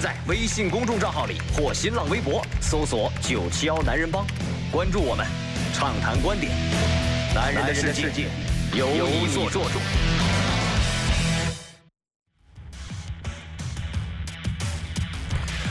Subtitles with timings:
[0.00, 4.26] 在微信公众账号里或新浪微博搜索“九七幺男人帮”，
[4.72, 5.26] 关注我们，
[5.74, 6.50] 畅谈观点。
[7.34, 8.28] 男人的世界
[8.72, 10.09] 由你做主。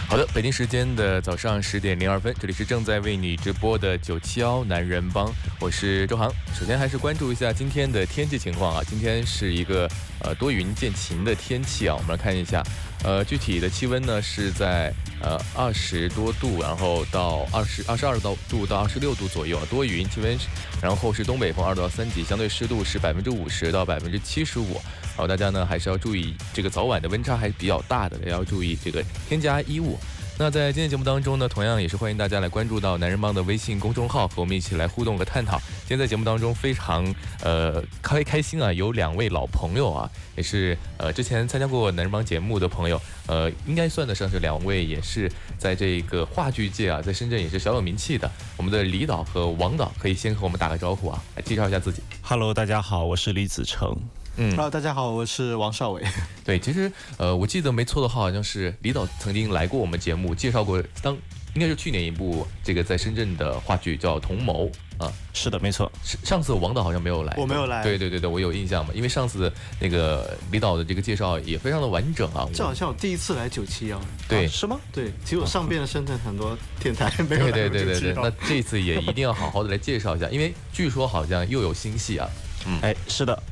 [0.10, 6.34] 好的，北京时间的早上十点零二分，这里是正在为你直播的九七幺男人帮，我是周航。
[6.52, 9.88] 首先还是关注一下今天的天气情况啊，今天是一个
[10.24, 12.64] 呃多云见晴的天气啊，我们来看一下，
[13.04, 14.92] 呃具体的气温呢是在
[15.22, 20.36] 呃二十多度，然后到二十二十二到度到二十六度左右啊，多云气温，
[20.82, 24.82] 然后是东北风二到三级，相对湿度是百分之五十到百分之七十五。
[25.16, 29.98] 好，大家呢还是要注意这个早晚的温差还是比较大的，也要注意这个添加衣物。
[30.42, 35.60] 那在今天节目当中呢，同样也是欢迎大家来关注到男人帮的微信公众号，和我们一起来互动和探讨。
[35.86, 48.32] 今天在节目当中非常呃开开心啊，有两位老朋友啊，也是呃之前参加过男人帮节目的朋友，呃应该算得上是两位，也是在这个话剧界啊，在深圳也是小有名气的。
[48.56, 52.02] 我们的李导和王导可以先和我们打个招呼啊，来介绍一下自己。
[52.22, 53.94] Hello，大家好，我是李子成。
[54.42, 56.02] 嗯，Hello，大家好，我是王少伟。
[56.46, 61.14] 对，其实呃，我记得没错的话，好像是李导曾经来过我们节目，介绍过当
[61.56, 64.72] 应该是去年一部这个在深圳的话剧叫《同谋》
[65.06, 65.12] 啊。
[65.34, 65.92] 是的，没错。
[66.06, 72.48] 是上次王导好像没有来，我没有来对对对对，我有印象嘛，因为上次那个李导的这个介绍也非常的完整啊。
[72.54, 74.00] 这好像我第一次来九七幺。
[74.30, 74.80] 对是吗？
[74.94, 82.30] 对，其实我上遍了深圳很多电台， 没有对来过对对对对，971那这次也一定要好好的来介绍一下，因为据说好像又有新戏啊。
[82.66, 83.44] 嗯哎，是的。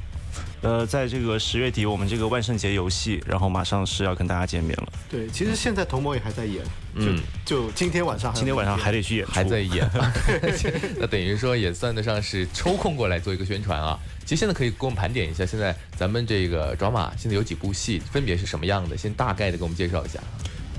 [0.68, 4.92] 呃，在这个十月底，我们这个万圣节游戏，然后马上是要跟大家见面了。
[5.10, 6.62] 对，其实现在童谋也还在演，
[6.94, 9.90] 嗯就就今天晚上还今天晚上还得去演，还在演，
[11.00, 13.98] 那等于说也算得上是抽空过来做一个宣传啊。
[14.26, 18.98] 其实现在可以给我们盘点一下，现在咱们这个 drama 现在有几部戏，分别是什么样的？
[18.98, 20.20] 先大概的给我们介绍一下。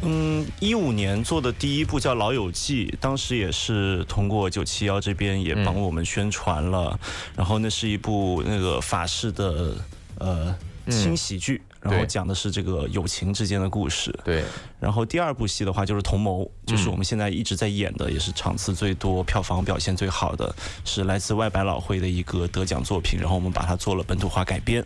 [0.02, 6.98] 嗯，一五年做的第一部叫《老友记》，当时也是通过九七幺这边也帮我们宣传了。
[7.36, 9.74] 然后那是一部那个法式的
[10.18, 10.54] 呃
[10.88, 14.16] 轻喜剧，然后讲的是这个友情之间的故事。
[14.24, 14.44] 对，
[14.78, 20.54] 然后第二部戏的话就是《同谋》，就是我们现在一直在演的，也是场次最多、票房表现最好的，
[20.84, 23.18] 是来自外百老汇的一个得奖作品。
[23.18, 24.84] 然后我们把它做了本土化改编。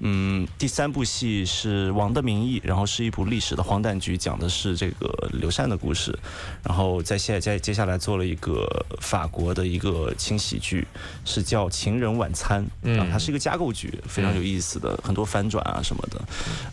[0.00, 6.16] 嗯，第三部戏是《王的名义》，然后是一部历史的荒诞剧，讲的是这个刘禅的故事。
[6.62, 10.86] 然后在现在接下来做了一个法国的一个轻喜剧，
[11.24, 16.20] 是叫《情人晚餐》，嗯啊，它是一个架构剧，非常有意思的，很多反转啊什么的。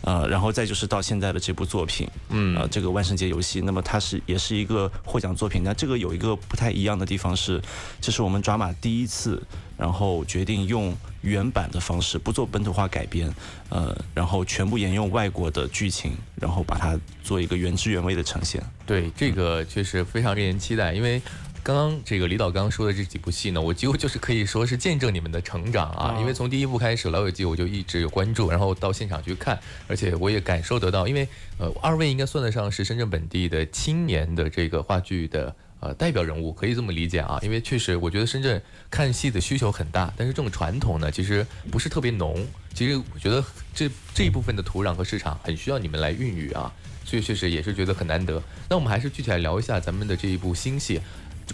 [0.02, 5.62] 呃，然后再就是到现在的这部作品，嗯呃，这个万圣节游戏，那么它是也是一个获奖作品。
[5.64, 7.60] 那这个有一个不太一样的地方是，
[8.00, 9.42] 这是我们抓马第一次，
[9.76, 13.32] 然后决定用原版的方式，不做本土化改编，
[13.68, 18.62] 呃，然后全部沿用外国的剧情，然后把它做一个原汁原味的呈现。
[18.84, 21.20] 对，这个确实非常令人期待，因为。
[21.66, 26.14] 刚刚这个李导刚刚说的这几部戏呢，我几乎就是可以说是见证你们的成长啊！
[26.14, 29.58] 哦因为从第一部开始《老友记》我就一直有关注，然后到现场去看，
[29.88, 31.26] 而且我也感受得到，因为
[31.58, 35.52] 呃，二位应该算得上是深圳本地的青年的这个话剧的
[35.86, 37.38] 呃代表人物，可以这么理解啊。
[37.42, 38.60] 因为确实，我觉得深圳
[38.90, 42.46] 看戏的需求很大，但是这种传统呢，其实不是特别浓。
[42.74, 43.42] 其实我觉得
[43.74, 46.70] 这这一部分的土壤和市场很需要你们来孕育啊，
[47.04, 48.42] 所以确实也是觉得很难得。
[48.68, 51.00] 那我们还是具体来聊一下咱们的这一部新戏，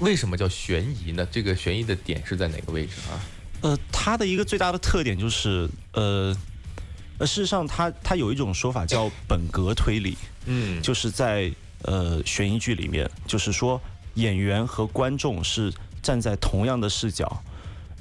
[0.00, 1.26] 为什么叫悬疑呢？
[1.30, 3.20] 这个悬疑的点是在哪个位置啊？
[3.60, 6.36] 呃，它的一个最大的特点就是，呃，
[7.18, 13.80] 呃，事实上它它有一种说法叫本格推理，嗯就是在呃悬疑剧里面，就是说
[14.14, 15.72] 演员和观众是
[16.02, 17.42] 站在同样的视角。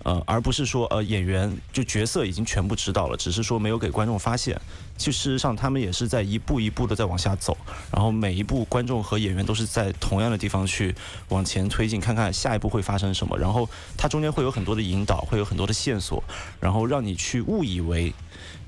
[0.04, 4.60] 呃，而不是说呃演员就角色已经全部知道了，只是说没有给观众发现。
[4.98, 7.56] 就事实上，他们也是在一步一步的在往下走，
[7.92, 10.96] 然后每一步观众和演员都是在同样的地方去
[11.30, 13.38] 往前推进，看看下一步会发生什么。
[13.38, 16.24] 然后它中间会有很多的引导，会有很多的线索，
[16.60, 18.12] 然后让你去误以为，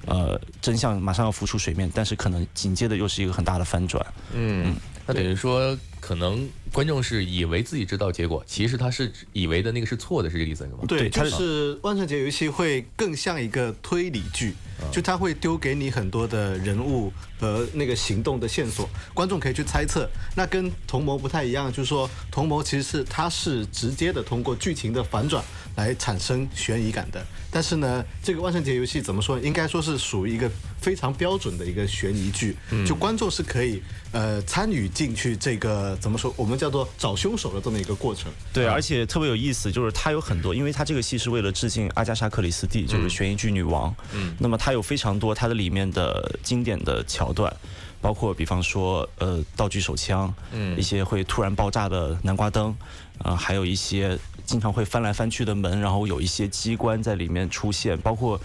[0.06, 4.06] 呃，真相马上要浮出水面，但是可能紧接着又是一个很大的翻转。
[4.34, 4.76] 嗯，
[5.08, 10.80] 那等于说可能观众是以为自己知道结果，其实他是以为的那个是错的，是这个意思是吗？
[10.88, 14.56] 对，它就是万圣节游戏会更像一个推理剧，
[14.92, 20.10] 就他会丢给你很多的人物和那个行动的线索，观众可以去猜测。
[20.36, 25.44] 那跟同谋不太一样，就是说同谋其实是它是直接的通过剧情的反转
[25.76, 27.26] 来产生悬疑感的。
[27.52, 29.40] 但是呢，这个万圣节游戏怎么说？
[29.40, 30.50] 应该说是属于一个
[30.82, 33.82] 非常标准的一个悬疑剧，就观众是可以
[34.12, 36.34] 呃参与进去这个怎么说？
[36.36, 38.32] 我们叫做找凶手的这么一个过程。
[38.52, 43.96] 对，而且特别有意思，就是它有很多，因为它这个戏是为了致敬阿加莎·克里斯蒂，就是悬疑剧女王。
[44.14, 47.56] 嗯，那么它有非常多它的里面的经典的桥段，
[48.02, 52.76] 包括比方说呃道具手枪，嗯，一些会突然爆炸的南瓜灯，
[53.20, 58.40] 啊、还有一些经常会翻来翻去的门，然后有一些机关在里面出现，包括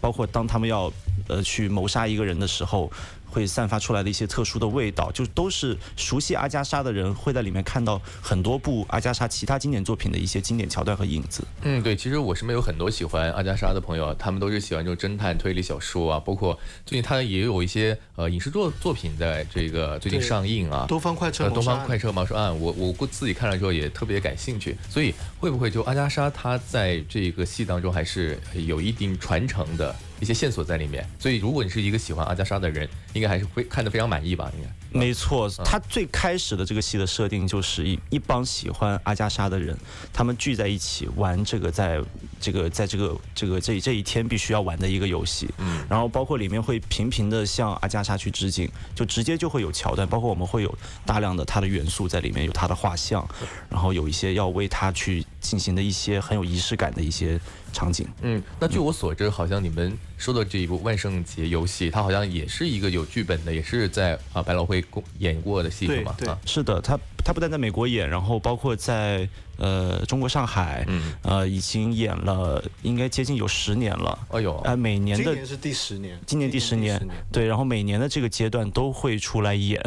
[0.00, 0.92] 包括当他们要
[1.28, 2.90] 呃去谋杀一个人的时候。
[3.30, 11.44] 会散发出来的一些特殊的味道，就都是熟悉阿加莎的人会在里面看到很多部阿加莎其他经典作品的一些经典桥段和影子。
[11.62, 20.86] 嗯，对，其实我身边有很多喜欢阿加莎的朋友，他们都是喜欢这种侦探推理小说啊，包括最近他也有一些呃影视作作品在这个最近上映啊。
[20.88, 31.04] 东方快车东方快车谋杀案，我我过自己看了之后也特别感兴趣，所以会不会就阿加莎她在这个戏当中还是有一定传承的一些线索在里面？
[31.18, 34.52] 所以如果你是一个喜欢阿加莎的人，应该还是会看得非常满意吧？
[34.56, 34.89] 应该。
[34.92, 39.76] 没错，他最开始的这个戏的设定就是一一帮喜欢阿加莎的人，
[40.12, 42.00] 他们聚在一起玩这个在
[42.40, 45.48] 这个在这个这个这这一天必须要玩的一个游戏。
[45.58, 53.26] 嗯，然后包括里面会频频的向阿加莎去致敬，就直接就会有桥段，包括我们会有大量的他的元素在里面，有他的画像，
[53.68, 57.40] 然后有一些要为他去进行的一些很有仪式感的一些
[57.72, 58.08] 场景。
[58.22, 66.14] 嗯，那据我所知，好像你们说的这一部万圣节游戏，它好像也是一个有剧本的，也是在啊百老汇公演过的戏是吗？
[66.18, 69.28] 对是的，他他不但在美国演，然后包括在
[69.58, 74.18] 呃中国上海，嗯呃已经演了应该接近有十年了。
[74.30, 77.00] 哎呦，呃，每年的今年是第十年，今年第十年，
[77.30, 79.80] 对，然后每年的这个阶段都会出来演，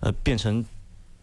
[0.00, 0.64] 呃，变成。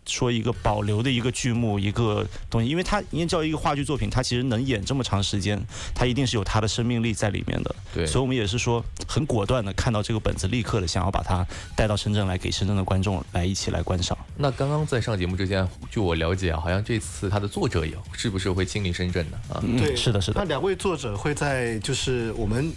[0.06, 5.60] 说一个保留的一个剧目，一个东西，因为它因为叫一个话剧作品，它其实能演这么长时间，
[5.94, 7.75] 它一定是有它的生命力在里面的。
[7.94, 14.18] 对所以我们也是说很果断的看到这个本子，立刻的想要把它带到深圳来，给深圳的观众来一起来观赏。
[14.38, 19.62] 那刚刚在上节目之前，据我了解啊，好像这次它的作者也是不是会亲临深圳的啊？
[19.63, 20.46] 嗯对，是的，是的那。
[20.46, 22.72] 两位作者会在就是我们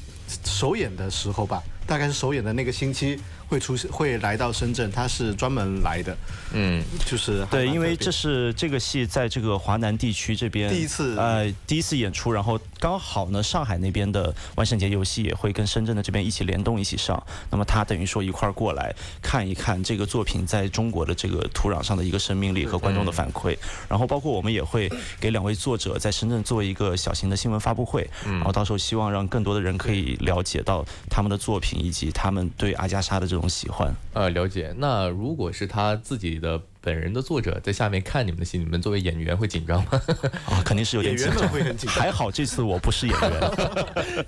[0.44, 6.16] 首演的时候吧，大概是首演的那个星期会出现，会来到深圳，他是专门来的，
[6.52, 11.16] 嗯，就是对，因为这是这个戏在这个华南地区这边第一次。
[11.18, 23.56] 呃第一次演出，然后刚好呢上海那边的万圣节游戏也会跟深圳的这边一起联动一起上，那么他等于说一块儿过来看一看这个作品在中国的这个土壤上的一个生命力和观众的反馈，
[23.88, 33.94] 然后包括我们也会给两位作者在深圳做一个小型的新闻发布会，然后到时候希望让更多的人可以了解到他们的作品以及他们对阿加莎的这种喜欢。
[34.12, 34.74] 呃，了解。
[34.76, 40.00] 那如果是他自己的本人的作者在下面看你们的戏，你们作为演员会紧张吗？
[40.46, 41.52] 啊，肯定是有点演员们紧张。
[41.52, 41.94] 会很紧张。
[42.02, 43.40] 还好这次我不是演员，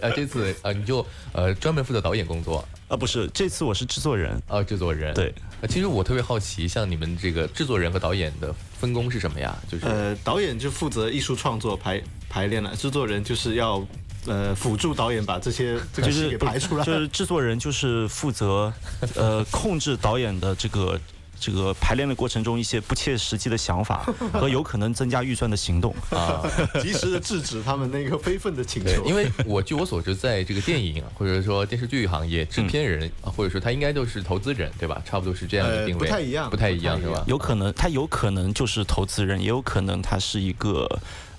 [0.00, 4.40] 呃，这次呃你就呃专门负责导演工作，啊不是，这次我是制作人。
[4.46, 5.14] 啊制作人。
[5.14, 9.56] 对，呃，其实我特别好奇，像你们这个制作人和导演的分工是什么呀？
[9.68, 13.84] 就是呃，导演就负责艺术创作排排练了，制作人就是要
[14.26, 16.84] 呃辅助导演把这些 这个戏就是给排出来。
[16.84, 18.72] 就是制作人就是负责
[19.14, 20.98] 呃 控制导演的这个。
[21.42, 26.44] 这个排练的过程中，一些不切实际的想法 和有可能增加预算的行动，啊，
[26.82, 29.02] 及时的制止他们那个非分的请求，。
[29.06, 35.00] 因为我据我所知，在这个电影啊或者说电视剧行业，制片人、啊或者说他应该都是投资人，对吧？
[35.02, 37.24] 差不多是这样的呃定位，不太一样不太一样是吧？
[37.26, 40.86] 有可能他有可能就是投资人，也有可能他是一个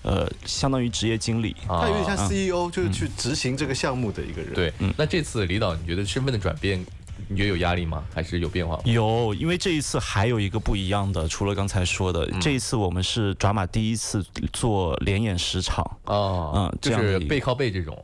[0.03, 1.55] 呃相当于职业经理。
[1.67, 6.83] 啊他有点像 CEO，就是去执行这个项目的一个人。，对，那这次李导，你觉得身份的转变，
[7.27, 8.03] 你觉得有压力吗？
[8.13, 8.81] 还是有变化吗？
[8.85, 15.85] 有，因为这一次还有一个不一样的，除了刚才说的，嗯这一次我们是抓马第一次做连演十场。
[16.05, 17.95] 哦，嗯就这样的一个是背靠背这种，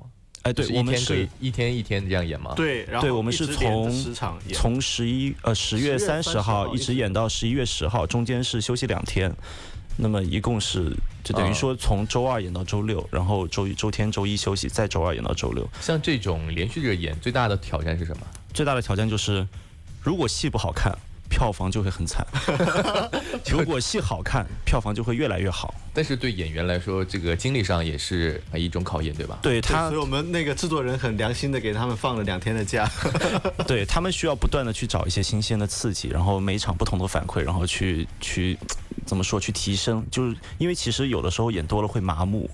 [0.43, 3.91] 哎，对我们可以是一天一天这样演吗？，对，然后对，我们是从
[4.53, 9.33] 从十一呃十月10月30三十号号一直演到十一月十号，中间是休息两天。
[9.99, 10.95] 那么一共是
[11.27, 15.67] 就等于啊说从周二演到周六，然后周一周天周一休息，再周二演到周六。
[15.81, 18.25] 像这种连续着演，最大的挑战是什么？
[18.53, 19.45] 最大的挑战就是，
[20.01, 20.97] 如果戏不好看，
[21.29, 22.25] 票房就会很惨；
[23.51, 25.75] 如果戏好看，票房就会越来越好。
[25.93, 29.37] 但是对演员来说，这个精力上也是啊一种考验，对吧？
[29.41, 32.89] 对对他所以，我们那个制作人很良心的给他们放了两天的假。
[33.67, 38.57] 对他们需要不断的去找一些新鲜的刺激，然后每一场不同的反馈，然后去去
[39.07, 42.47] 怎么说去提升，就是因为其实有的时候演多了会麻木，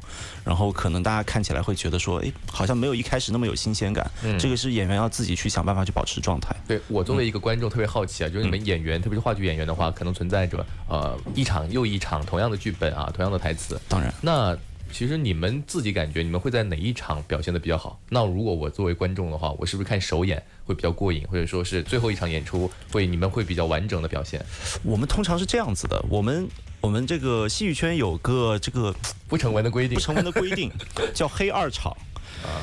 [0.45, 4.09] 然后可能大家看起来会觉得说，哎，好像没有一开始那么有新鲜感。
[4.23, 6.55] 嗯这个是演员要自己去想办法去保持状态。
[6.67, 13.79] 对我作为一个观众特别好奇啊，就是你们演员，特别是话剧演员的话，可能存在着呃一场又一场同样的剧本啊，同样的台词。
[13.89, 14.55] 当然，那
[14.93, 17.99] 其实你们自己感觉你们会在哪一场表现的比较好？
[18.09, 24.39] 那如果我作为观众的话，我是不是看首演会比较过瘾，或者说是最后一场演出会你们会比较完整的表现？
[24.83, 26.47] 我们通常是这样子的，我们
[26.79, 28.93] 我们这个戏剧圈有个这个
[29.27, 30.71] 不成文的规定不成文的规定，
[31.13, 31.91] 叫黑二场。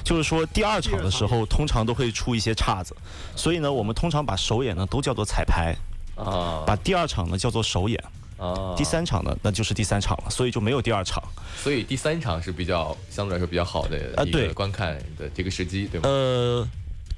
[0.04, 2.94] 就是说，第二场的时候，通常都会出一些岔子，
[3.34, 5.74] 所以呢，我们通常把首演呢都叫做彩排，
[6.16, 7.98] 啊把第二场呢叫做首演，
[8.40, 11.22] 啊，第三场呢那就是第三场了，所以就没有第二场。
[11.62, 16.08] 所以第三场是比较相对来说比较好的一个啊对观看的这个时机，对吗？
[16.08, 16.66] 呃，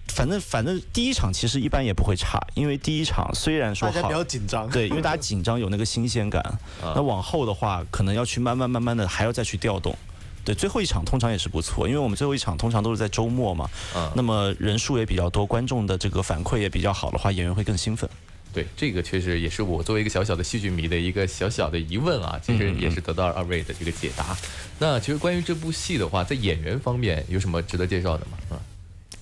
[0.08, 4.68] 反正反正第一场其实一般也不会差，因为第一场虽然说好大家比较紧张。
[4.68, 6.42] 对，因为大家紧张有那个新鲜感，
[6.82, 9.96] 啊那往后的话可能要去慢慢慢慢的还要再去调动。
[10.44, 18.10] 对，最后一场通常也是不错，因为我们最后一场通常都是在周末嘛，啊那么人数也比较多，观众的这个反馈也比较好的话，演员会更兴奋。
[18.52, 24.36] 对，这个确实也是我作为一个小小的戏剧迷的一个小小的疑问啊，其实也是得到了二位的这个解答。
[24.78, 28.36] 那其实关于这部戏的话，在演员方面有什么值得介绍的吗？
[28.50, 28.60] 啊，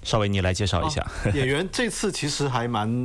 [0.03, 1.07] 稍微你来介绍一下。
[1.33, 3.05] 演员这次其实还蛮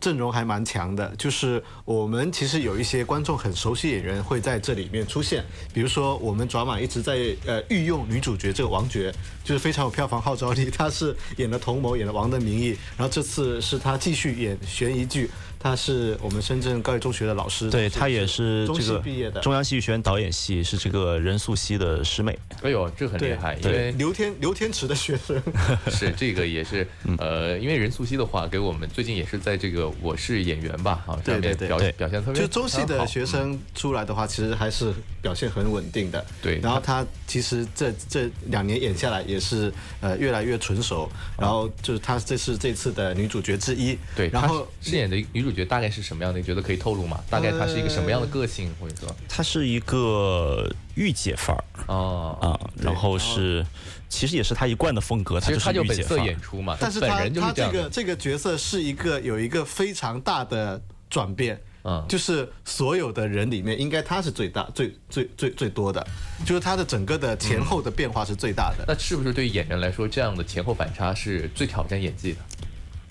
[0.00, 9.12] 阵容还蛮强的，就是我们其实有一些观众很熟悉演员会在这里面出现，比如说我们爪马一直在呃御用女主角这个王珏，
[9.44, 15.30] 就是非常有票房号召力，她是演了同谋，演了《王的名义》，然后这次是她继续演悬疑剧，
[15.62, 19.40] 她是我们深圳高级中学的老师，对他也是中这个戏毕业的。
[19.40, 22.36] 中央戏剧学院导演系，是这个任素汐的师妹。
[22.62, 25.40] 哎呦，这很厉害，因对为刘天刘天池的学生，
[25.88, 36.26] 是这个也是嗯呃，因为任素汐的话，给我们最近也是在这个《我是演员》吧，啊，对上面表对对对表现特别就中戏的学生出来的话，其实还是表现很稳定的。
[36.42, 43.96] 对然后他其实这这两年演下来也是呃越来越纯熟，然后就是她这是这次的女主角之一。
[44.16, 46.38] 对，然后饰演的女主角大概是什么样的？
[46.38, 47.20] 你觉得可以透露吗？
[47.28, 53.64] 大概他是一个什么样的个性，或者说他是一个御姐范儿哦，啊，然后是，
[54.08, 57.82] 其实也是他一贯的风格，他就是她就本色御姐范儿演出嘛，但是他他这人就是这样的。
[57.82, 61.60] 个这个角色是一个有一个非常大的转变。
[61.84, 66.06] 嗯就是所有的人里面，应该他是最大、最最最最多的，
[66.46, 68.84] 就是他的整个的前后的变化是最大的。
[68.86, 72.38] 那是不是对于演员来说，这样的前后反差是最挑战演技的？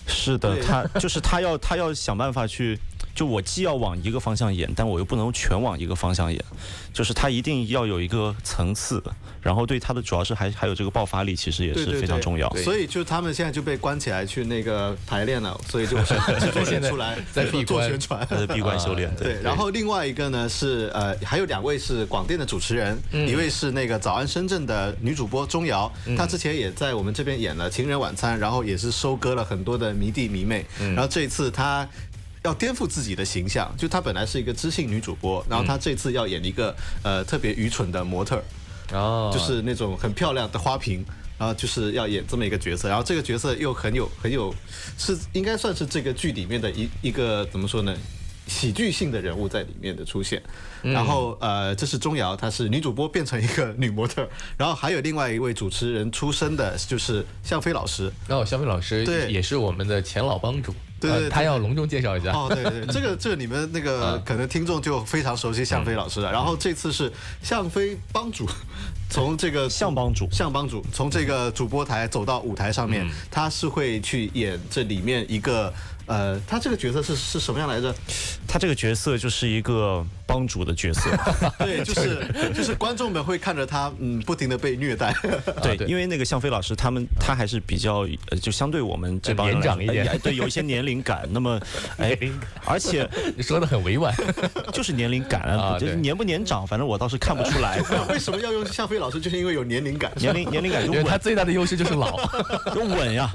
[0.06, 2.78] 是的，他就是他要他要想办法去，
[3.14, 6.42] 就我既要往一个方向演，但我又不能全往一个方向演，
[6.92, 9.02] 就是他一定要有一个层次，
[9.40, 12.48] 然后对他的主要是还还有这个爆发力，其实也是非常重要。
[12.50, 16.14] 对所以就他们现在就被关起来去那个排练了，所以就制
[16.52, 18.26] 作人出来在闭关做宣传。
[18.28, 31.86] 他的闭关修炼， 对，然后另外一个呢是呃，还有两位是广电的主持人，一位是那个早安深圳的女主播钟瑶，她之前也在我们这边演了《情人晚餐》，然后也是收割了很多的迷弟迷妹，然后这一次她。
[32.44, 38.44] 要颠覆自己的形象，就她本来是一个知性女主播，然后她这次要演一个呃特别愚蠢的模特儿，
[38.96, 41.04] 哦，就是那种很漂亮的花瓶，
[41.38, 44.54] 然后就是要演这么一个角色，然后这个角色又很有很有，
[44.98, 47.96] 是应该算是这个剧里面的一一个怎么说呢？
[48.48, 50.42] 喜剧性的人物在里面的出现，
[50.82, 58.12] 然后呃，这是钟瑶，她是女主播变成一个女模特，然后还有另外一位主持人出身的，就是向飞老师。
[58.26, 59.30] 然后肖飞老师对。
[59.30, 60.76] 也是我们的前老帮主，呃
[61.10, 62.32] 对对他要隆重介绍一下。
[62.32, 66.30] 哦，对对， 这个这个你们那个啊可能听众就非常熟悉向飞老师了。
[66.32, 68.48] 然后这次是向飞帮主，
[69.10, 75.72] 从这个向帮主向帮主从这个主播台走到舞台上面，他是会去演这里面一个
[76.06, 77.94] 呃，他这个角色是是什么样来着？
[78.46, 81.10] 他这个角色就是一个帮主的角色，
[81.58, 85.14] 对，就是 就是观众们会看着他嗯不停的被虐待。
[85.62, 91.28] 对，因为那个向飞老师他们他还是比较呃，就相对我们这帮人年长一点哎对，有一些年龄感。
[91.30, 91.58] 那么，
[91.98, 92.16] 哎，
[92.64, 94.14] 而且你说的很委婉，
[94.72, 97.80] 就是年龄感啊啊，就是年不年长，反正我倒是看不出来。
[98.08, 99.20] 为什么要用向飞老师？
[99.20, 100.10] 就是因为有年龄感。
[100.16, 102.18] 年龄年龄感就因为他最大的优势就是老。
[102.74, 103.30] 就稳呀，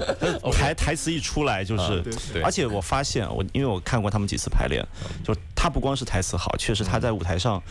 [0.52, 4.84] 台台词一出来就是啊对，而且我发现我因为我看过他们几次排练，
[5.24, 7.62] 就他不光是台词好，确实他在舞台上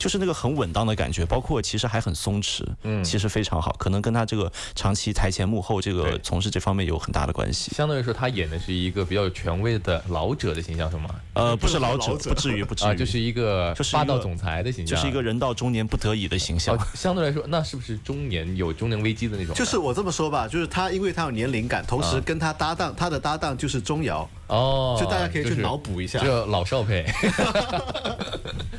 [0.00, 7.70] 就是那个很稳当的感觉，包括其实还很松弛，嗯其实非常好，可能跟他这个长期台前幕后这个从事这方面有很大的关系。
[7.76, 11.10] 相对来说，他演的是一个比较有权威的老者的形象，是吗？
[11.34, 16.78] 呃，不是老者，不至于，不至啊，于，就是一个就是一个霸道总裁的形象，就是一个人到中年不得已的形象哦。
[16.94, 19.54] 相对来说，那是不是中年有中年危机的那种？
[19.54, 26.18] 就是我这么说吧，就是他，因为他有年龄感，同时啊跟他搭档，他的搭档就是钟瑶，哦，就大家可以去脑补一下。
[26.18, 27.06] 这老少配。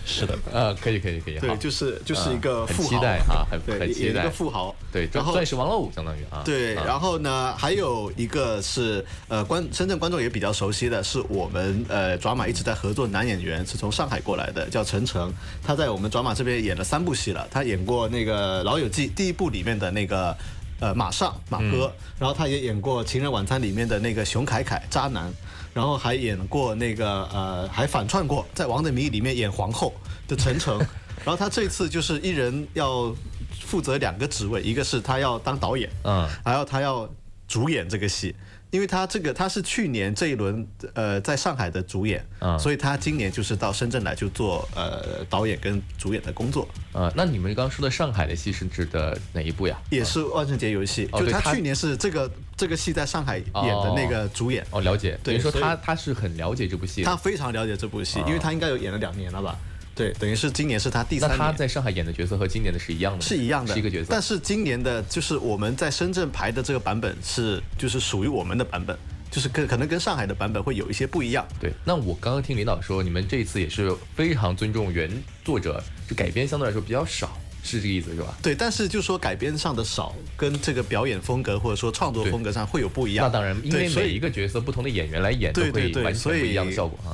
[0.04, 4.24] 是的，呃，可以可以可以，对，就是就是一个富豪，期待哈很期待。
[4.24, 6.42] 个富豪，对，这然后钻石王老五相当于啊。
[6.44, 6.84] 对，啊。
[6.86, 15.32] 然后呢，还有一个是呃，观深圳观众也比较熟悉的是我们呃爪马一直在合作男演员，是从上海过来的，叫陈诚，
[15.64, 20.36] 他在我们爪马这边演了三部戏了，他演过那个《老友记》第一部里面的那个。
[20.82, 25.32] 呃，马上马哥，然后他也演过《情人晚餐》里面的那个熊凯凯渣男，
[25.74, 29.94] 然后还演过那个呃，还反串过在《王的谜》里面演皇后
[30.28, 30.78] 的陈诚，
[31.24, 33.16] 然后他这次就是一人要
[33.62, 36.28] 负责两个职位，一个是他要当导演，嗯。
[36.44, 37.10] 还有他要
[37.48, 38.36] 主演这个戏，
[38.72, 49.78] 因为他这个他是去年这一轮呃在上海的主演，嗯所以他今年就是到深圳来就做呃导演跟主演的工作，呃，那你们刚刚说的上海的戏是指的哪一部呀？
[49.90, 55.20] 也是万圣节游戏，哦就他去年是这个这个戏在上海演的那个主演，哦，了解。
[55.22, 57.04] 等于说他他是很了解这部戏。
[57.04, 59.58] 他非常了解这部戏，哦因为他应该有演了两年了吧。
[59.94, 61.38] 对，等于是今年是他第三年。
[61.38, 63.22] 他在上海演的角色和今年的是一样的？
[63.22, 64.08] 是一样的，是一个角色。
[64.10, 68.98] 但是今年的就是我们在深圳排的这个版本是就是属于我们的版本，
[69.30, 71.46] 就是跟可能跟上海的版本会有一些不一样。
[71.60, 75.12] 对，那我刚刚听领导说，你们这一次也是非常尊重原
[75.44, 78.34] 作者，就改编相对来说比较少，是这个意思是吧？
[78.42, 83.28] 对，但是就说改编上的少，跟这个表演风格或者说创作风格上会有不一样。
[83.28, 87.12] 那当然，因为每一个角色不同的演员来演，都对对会完全不一样的效果啊。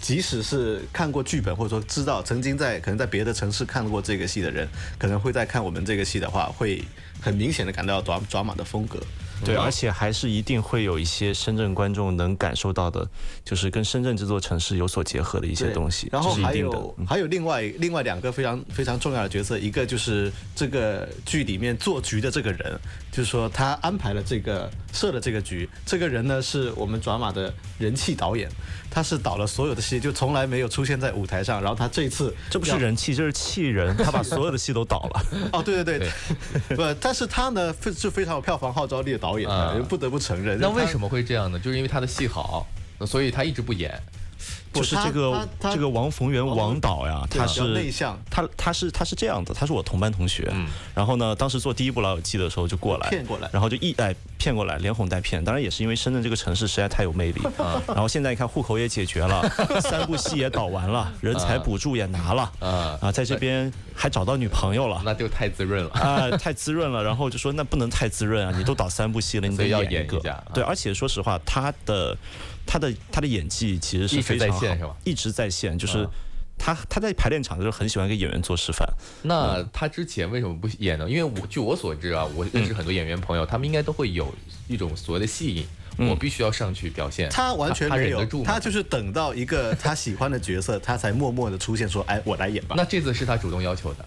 [0.00, 4.68] 即使是看过剧本或者说知道曾经在可能在别的城市看过这个戏的人，
[4.98, 6.82] 可能会在看我们这个戏的话，会
[7.20, 9.00] 很明显的感到抓抓马的风格。
[9.44, 13.08] 对，而且还是一定会有一些深圳观众能感受到的，
[13.44, 16.94] 就是跟深圳这座城市有所结合的一些东西，然后还有。
[17.06, 22.78] 还有另外另外两个非常非常重要的角色，一个就是这个剧里面做局的这个人，
[23.10, 28.48] 就是说他安排了这个设了这个局，这个人呢是我们转马的人气导演，
[28.90, 33.96] 他是导了所有的戏，就从来没有出现在舞台上，然后他这一次这不是人气，这是气人。
[33.96, 35.22] 他把所有的戏都导了。
[35.52, 40.56] 哦，对对对，不，但是他呢非是非常有票房号召力的导演啊的，不得不承认。
[40.60, 41.58] 那为什么会这样呢？
[41.58, 42.64] 就是因为他的戏好，
[43.04, 44.00] 所以他一直不演。
[44.78, 59.42] 就是这个这个王逢源王导呀，他是内向他他是他是这样的，他是我同班同学，嗯然后呢，当时做第一部《老友记》的时候就过来骗过来然后就一哎骗过来，连哄带骗，当然也是因为深圳这个城市实在太有魅力， 啊然后现在一看户口也解决了，
[59.80, 65.02] 三部戏也导完了， 人才补助也拿了，啊啊，在这边还找到女朋友了。
[65.04, 65.90] 那就太滋润了。
[65.90, 68.52] 啊，太滋润了，然后就说那不能太滋润啊！
[68.56, 70.44] 你都导三部戏了，你得 要演一个演一下啊。
[70.54, 72.16] 对，而且说实话，他的
[72.68, 76.10] 他的他的演技其实是非常好，在线是吧一直在线，就是啊
[76.58, 78.86] 他他在排练场的时候很喜欢给演员做示范。
[79.22, 81.08] 那他之前为什么不演呢？
[81.08, 84.34] 因为我据我所知啊，我认识很多演员朋友，他们应该都会有
[84.66, 85.66] 一种所谓的戏瘾，
[86.10, 87.30] 我必须要上去表现。
[87.30, 94.04] 他完全没有他忍得住，吗他就是等到一个他喜欢的角色，他才默默的出现，说：“哎，我来演吧。”那这次是他主动要求的，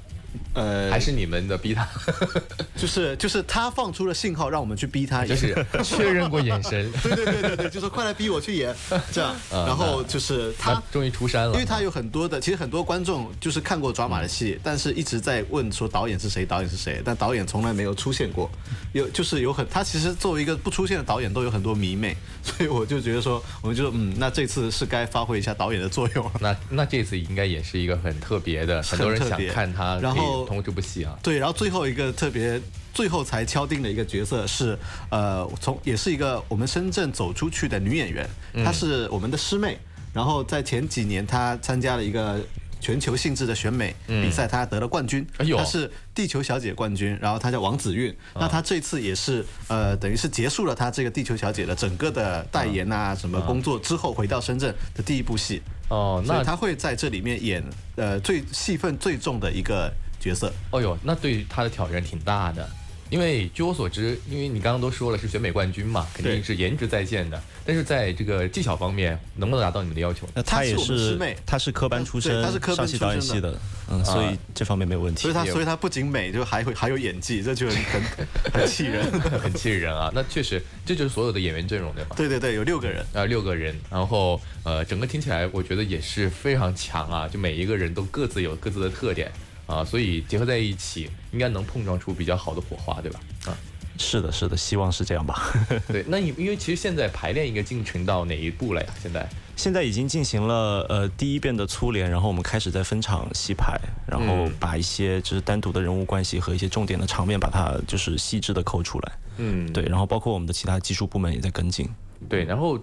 [0.54, 1.88] 呃，还是你们的逼他？
[2.76, 8.76] 就是就是他放出了信号，让我们去逼他演，就是确认过眼神， 对对对对对，就说快来逼我去演
[9.12, 11.54] 这样， 然后就是他他终于出山了。
[11.54, 18.50] 因为他有很多的，其实很多观众就是看过抓马的戏，但是一直在问说导演是谁，导演是谁，但导演从来没有出现过。
[18.94, 26.32] 有就是有很，他其实作为一个不出现的导演，都有很多迷妹， 所以我就觉得说，我们就嗯，那这次是该发挥一下导演的作用了。
[26.42, 31.18] 那那这次应该也是一个很特别的，很多人想看他然后通过这部戏啊。
[31.22, 32.60] 对，然后最后一个特别，
[32.94, 34.78] 最后才敲定的一个角色是，
[35.10, 39.78] 呃，从也是一个我们深圳走出去的女演员，嗯她是我们的师妹，
[40.14, 42.40] 然后在前几年她参加了一个。
[42.82, 45.26] 全球性质的选美比赛，她得了冠军。
[45.38, 48.14] 她是地球小姐冠军，然后她叫王子韵。
[48.36, 55.62] 那她这次也是呃，等于是结束了她这个地球小姐的整个的代言啊什么工作之后，回到深圳的第一部戏。
[55.88, 57.64] 哦，那所以她会在这里面演
[57.96, 59.90] 呃最戏份最重的一个
[60.20, 60.52] 角色。
[60.72, 62.68] 哦呦，那对他的挑战挺大的。
[63.12, 67.40] 因为据我所知，因为你刚刚都说了是选美冠军嘛，肯定是颜值在线的。
[67.66, 70.26] 但是在这个技巧方面，能不能达到你们的要求？
[70.34, 75.34] 那他也是师妹他是科班出身，对她是科班上戏导演出身的系的，嗯，所以这方面没有问题所以。
[75.34, 78.02] 他所以他不仅美，就还会还有演技，这就很很
[78.62, 79.06] 很气人。
[79.12, 80.10] 很气人啊！
[80.16, 82.16] 那确实，这就是所有的演员阵容对吧？
[82.16, 83.06] 对对对，有六个人。
[83.12, 89.30] 呃，六个人，然后呃，整个听起来我觉得也是非常强啊，就每一个人都各自有各自的特点
[89.72, 93.20] 啊，所以结合在一起，应该能碰撞出比较好的火花，对吧？
[93.46, 93.58] 啊，
[93.98, 95.54] 是的，是的，希望是这样吧。
[95.88, 98.94] 对，那你因为其实现在排练应该进程到哪一步了呀？
[99.02, 109.12] 现在现在已经进行了呃第一遍的粗联，然后我们开始在分场细排，然后嗯把一些就是单独的人物关系和一些重点的场面，把它就是细致的抠出来。
[109.38, 111.88] 嗯，对，然后包括我们的其他技术部门也在跟进。
[112.30, 112.80] 对，然后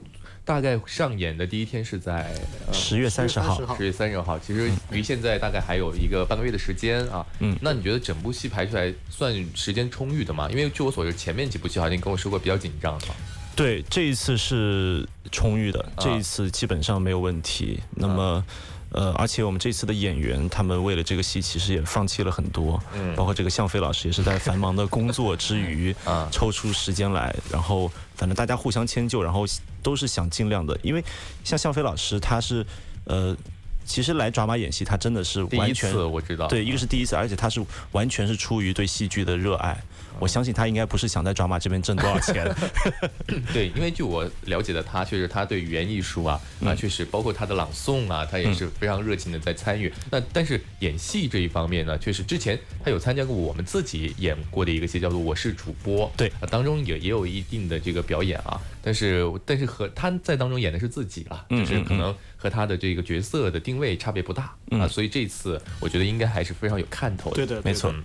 [0.49, 2.35] 大概上演的第一天是在
[2.67, 7.25] 呃十月三十号10月30，号十月三十号，其实离现在大概还有一个半个月的时间啊。
[7.41, 10.49] 嗯那你觉得整部戏排出来算时间充裕的吗？
[10.51, 13.15] 因为据我所知，前面几部戏好像你跟我说过比较紧张哈。
[13.55, 17.81] 对，这一次是充裕的，啊这一次基本上没有问题。
[17.91, 18.43] 那么，
[18.91, 29.45] 呃，而且我们这次的演员，他们为了这个戏，其实也放弃了很多，嗯包括这个向飞老师也是在繁忙的工作之余 啊抽出时间来，然后反正大家互相迁就，然后
[29.83, 31.05] 都是想尽量的，因为
[31.45, 32.65] 像向飞老师他是，
[33.05, 33.37] 呃，
[33.85, 39.79] 其实来抓马演戏，他真的是第一完全次我知道，对，一个是第一次，而且他是完全是出于对戏剧的热爱。
[40.21, 42.47] 我相信他应该不是想在抓马这边挣多少钱。
[43.53, 49.93] 对，因为据我了解的他，确实他对语言艺术啊啊，确实包括他的朗诵啊，他也是非常热情的在参与。
[50.11, 58.61] 那但是演戏这一方面呢，确实之前他有参加过我们自己演过的一个戏，叫做《我是主播》，对啊，当中也也有一定的这个表演啊。
[58.83, 67.37] 但是但是和他在当中演的是自己了，嗯就是可能和他的这个角色的定位差别不大啊，所以这次我觉得应该还是非常有看头的。
[67.37, 68.03] 对的，没错嗯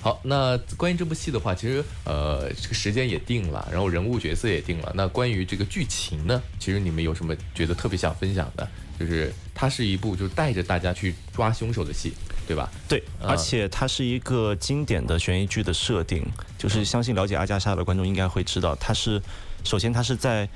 [0.00, 4.92] 好，那关于这部戏的话，其实呃，这个时间也定了，然后人物角色也定了。
[4.94, 8.68] 那关于这个剧情呢，其实你们有什么觉得特别想分享的？
[8.98, 12.12] 就是它是一部就是带着大家去抓凶手的戏，
[12.46, 12.70] 对吧？
[12.88, 16.24] 对，啊而且它是一个经典的悬疑剧的设定，
[16.56, 19.20] 就是相信了解阿加莎的观众应该会知道，它是
[19.64, 20.48] 首先它是在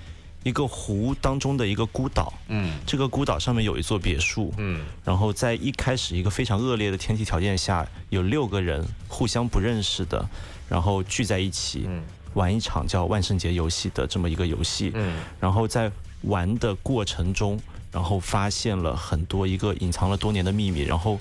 [0.43, 2.73] 一个湖当中的一个孤岛，嗯。
[2.87, 4.85] 这个孤岛上面有一座别墅，嗯。
[5.05, 10.29] 然后在一开始一个非常恶劣的天气条件下，有六个人互相不认识的，
[10.69, 12.03] 然后聚在一起嗯。
[12.35, 15.21] 玩一场叫万圣节游戏的这么一个游戏，嗯。
[15.39, 17.61] 然后在玩的过程中，
[17.93, 21.19] 然后发现了很多一个隐藏了多年的秘密，然后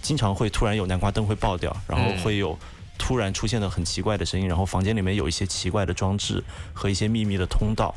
[0.00, 2.58] 经常会突然有南瓜灯会爆掉，然后会有
[2.96, 7.94] 突然出现的很奇怪的声音，然后房间里面有一些奇怪的装置和一些秘密的通道，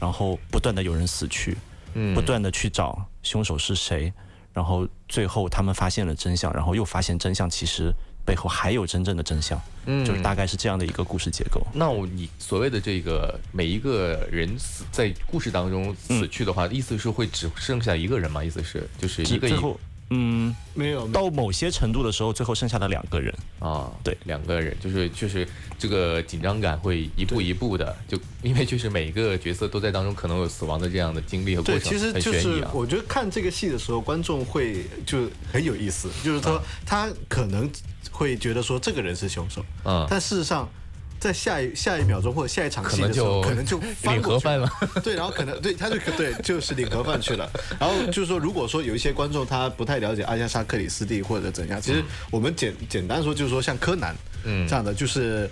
[0.00, 1.56] 然后不断的有人死去，
[1.94, 4.12] 嗯不断的去找凶手是谁，
[4.52, 7.92] 然后最后他们发现了真相，然后又发现真相其实
[8.24, 11.64] 背后还有真正的真相，嗯就是大概是这样的一个故事结构。
[11.72, 18.42] 那我你所谓的这个每一个人死在故事当中死去的话，意思是会只剩下一个人吗？
[18.42, 19.78] 意思是就是一个一最后，
[20.10, 23.34] 嗯，没有，到某些程度的时候，最后剩下的两个人。
[23.58, 25.46] 啊，对两个人就是就是
[25.78, 32.70] 这个紧张感会一步一步的，就因为就是每一个角色都在当中可能有死亡的这样的经历和过对，程，其实很就是悬疑啊。
[32.72, 37.68] 我觉得看这个戏的时候，观众会就很有意思，就是说他可能
[38.12, 40.68] 会觉得说这个人是凶手，嗯但事实上。
[41.18, 44.70] 在下一下一秒钟或者下一场戏的时候，可能就 领盒饭了。
[45.02, 47.50] 对，然后可能对他就对就是领盒饭去了。
[47.80, 55.50] 然后就是说，如果说有一些观众他不太了解阿加莎克里斯蒂或者怎样，其实我们简简单说就是说像柯南，嗯这样的就是。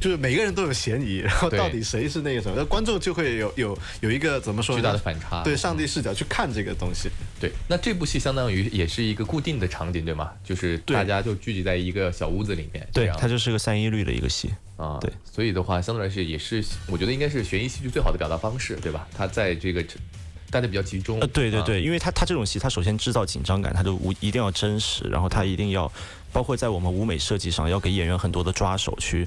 [0.00, 7.08] 就是每个人都有嫌疑，然后到底谁是那个什么，那观众就会有有有一个怎么说巨大的反差对上帝视角去看这个东西。
[7.40, 10.30] 对，那这部戏相当于也是一个固定的场景，对吗？
[10.44, 14.50] 就是大家就聚集在一个小屋子里面，对，它就是个三一律的一个戏。
[14.76, 19.08] 啊，对，所以的话，相对来说也是，我觉得应该是悬疑戏剧最好的表达方式，对吧？
[19.12, 19.84] 它在这个
[20.50, 25.90] 大家比较集中，呃，对对啊对，因为它它这种戏，它首先制造紧张感，它就无一定要真实，然后它一定要
[26.32, 29.26] 包括在我们舞美设计上，要给演员很多的抓手去。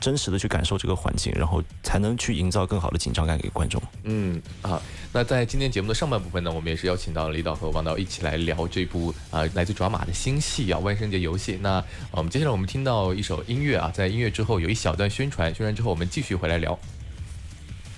[0.00, 3.80] 真实的去感受这个环境，然后才能去营造更好的紧张感给观众。
[4.04, 4.80] 嗯啊，
[5.12, 11.54] 那在今天节目的上半部分呢，我们也是邀请到了李导和王导一起来聊这部啊、来自爪马的新戏啊《万圣节游戏》。
[11.60, 16.78] 那、啊我们接下来我们听到一首音乐啊，在音乐之后有一小段宣传，宣传之后我们继续回来聊。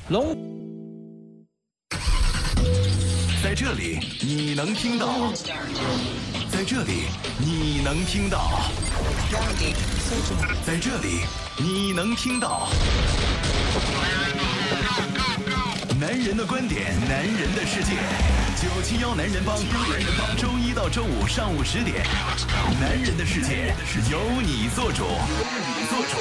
[0.09, 0.37] 龙，
[3.43, 5.33] 在这里你能听到，
[6.53, 7.05] 在这里
[7.39, 8.61] 你能听到，
[10.67, 11.23] 在这里
[11.57, 12.69] 你能听到。
[15.99, 17.95] 男人的观点，男人的世界。
[18.61, 22.05] 九七幺男人帮，男人帮，周一到周五上午十点，
[22.79, 23.75] 男人的世界
[24.11, 25.17] 由你做主，由
[25.57, 26.19] 你做主。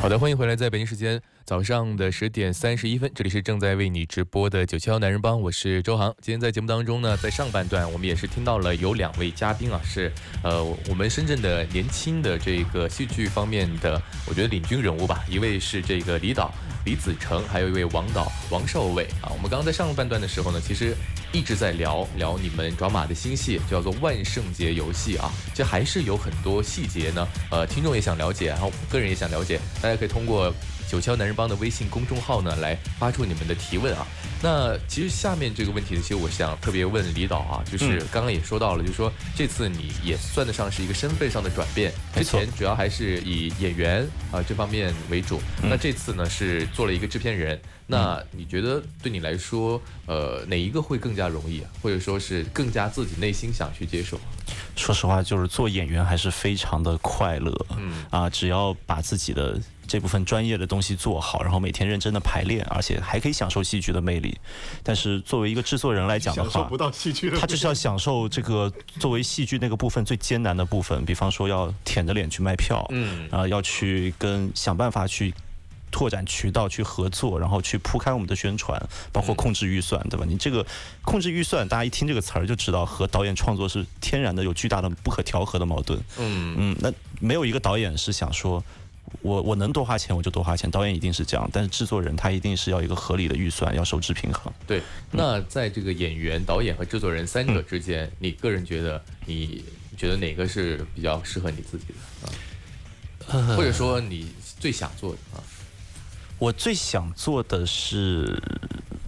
[0.00, 6.12] 好的，欢迎回来，在北京时间早上的十点三十一分，这里是正在为你直播的九七幺男人帮，我是周航。
[6.20, 10.10] 今天在节目当中呢，在上半段我们也是听到了有两位嘉宾啊，是
[10.42, 16.52] 呃我们深圳的年轻的这个戏剧方面的，我觉得领军人物吧，一位是这个李导
[16.84, 19.30] 李子成，还有一位王导王少伟啊。
[19.30, 20.96] 我们刚刚在上半段的时候呢，其实
[21.32, 30.52] 一直在聊聊你们抓马的新戏，叫做《万圣节游戏》啊，这还是有很多细节呢，呃，听众也想了解，然后我个人也想了解，大家可以通过
[30.88, 34.06] 九霄男人帮的微信公众号呢来发出你们的提问啊。
[34.42, 47.58] 那其实下面这个问题呢，其实我想特别问李导啊，就是刚刚也说到了，就是说这次你也算得上是一个身份上的转变，之前主要还是以演员啊这方面为主，那这次呢是做了一个制片人。
[47.88, 51.70] 那你觉得对你来说，呃，哪一个会更加容易啊？
[51.80, 54.18] 或者说是更加自己内心想去接受？
[54.74, 57.66] 说实话，就是做演员还是非常的快乐。
[57.78, 64.36] 嗯啊，只要把自己的这部分专业的东西做好，然后每天认真的排练，而且还可以享受戏剧的魅力。
[64.82, 75.32] 但是作为一个制作人来讲的话享受不，到戏剧的，他就是要享受这个作为戏剧那个部分最艰难的部分，比方说要舔着脸去卖票，嗯然后要去跟想办法去。
[75.88, 78.78] 拓展渠道去合作，然后去铺开我们的宣传，
[79.12, 80.26] 包括控制预算，对吧？
[80.28, 80.66] 你这个
[81.02, 85.98] 控制预算，大家一听这个词儿就知道和导演创作是天然的有巨大的不可调和的矛盾。
[86.18, 88.62] 嗯嗯，那没有一个导演是想说，
[89.22, 94.52] 我我能多花钱我就多花钱，导演一定是这样，但是制作人他一定是要一个合理的预算，要收支平衡。
[94.66, 99.64] 对，那在这个演员、导演和制作人三者之间，你个人觉得，你
[99.96, 103.56] 觉得哪个是比较适合你自己的啊？
[103.56, 105.42] 或者说你最想做的啊？
[106.38, 108.40] 我最想做的是，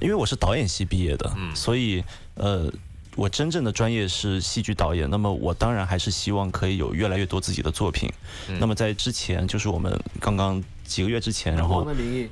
[0.00, 2.02] 因为我是导演系毕业的，嗯所以
[2.34, 2.72] 呃，
[3.18, 5.11] 我真正的专业是戏剧导演。
[5.11, 8.09] 那么我当然还是希望可以有越来越多自己的作品。
[8.48, 11.85] 嗯那么在之前，就是我们刚刚几个月之前，然后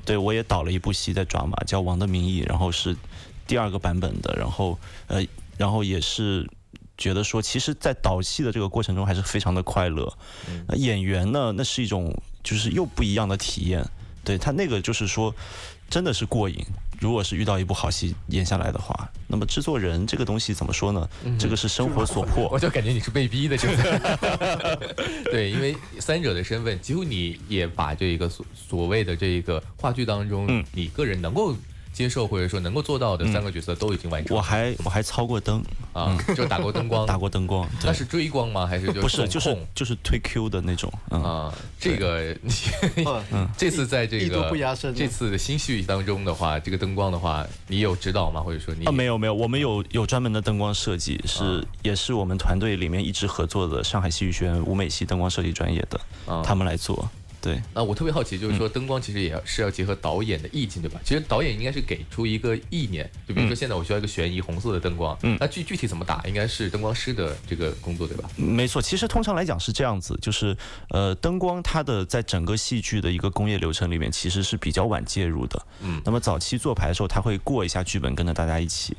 [0.05, 2.95] 对我也导了一部戏在抓马，叫《王的名义》，然后是
[3.45, 5.23] 第二个版本的，然后呃，
[5.57, 6.49] 然后也是。
[6.99, 10.11] 觉得说，其实，在导戏的这个过程中，还是非常的快乐。
[10.67, 12.11] 那演员呢，那是一种
[12.43, 13.87] 就是又不一样的体验。
[14.23, 15.31] 对他那个就是说，
[15.91, 16.57] 真的是过瘾。
[16.99, 21.07] 如果是遇到一部好戏演下来的话，那么制作人这个东西怎么说呢？
[21.39, 22.59] 这个是生活所迫 我。
[22.59, 23.57] 就感觉你是被逼的？
[25.31, 31.55] 对，因为三者的身份，几乎你也把这个所所谓的这个话剧当中，嗯你个人能够
[31.97, 34.37] 接受或者说能够做到的三个角色都已经完成了。
[34.37, 37.87] 我还我还操过灯，啊，就打过灯光， 打过灯光，对。
[37.87, 38.67] 那是追光吗？
[38.67, 42.53] 还是就不是就是就是推 Q 的那种，嗯，啊，这个你
[43.31, 43.49] 嗯。
[43.57, 48.41] 这次在这个不压身这次的新戏当中的话，这个灯光的话，你有指导吗？
[48.41, 51.65] 或者说你啊，没有没有，我们有有专门的灯光设计，是、啊。
[51.81, 55.99] 也是我们团队里面一直合作的上海戏剧学院舞美系灯光设计专业的，
[56.31, 56.43] 啊。
[56.45, 57.09] 他们来做。
[57.47, 60.99] 对，那我特别好奇，就是嗯说灯光其实也要是要结合导演的意境，对吧？
[61.05, 68.29] 其实导演应该是给出一个意念，就比如说现在我需要一个悬疑红色的灯光，嗯那具具体怎么打，应该是灯光师的这个工作，对吧？
[68.35, 70.57] 没错，其实通常来讲是这样子，就是
[70.89, 75.65] 呃，灯光它的在整个戏剧的一个工业流程里面，其实是比较晚介入的。
[75.81, 78.93] 嗯那么早期做牌的时候，他会过一下剧本，跟着大家一起，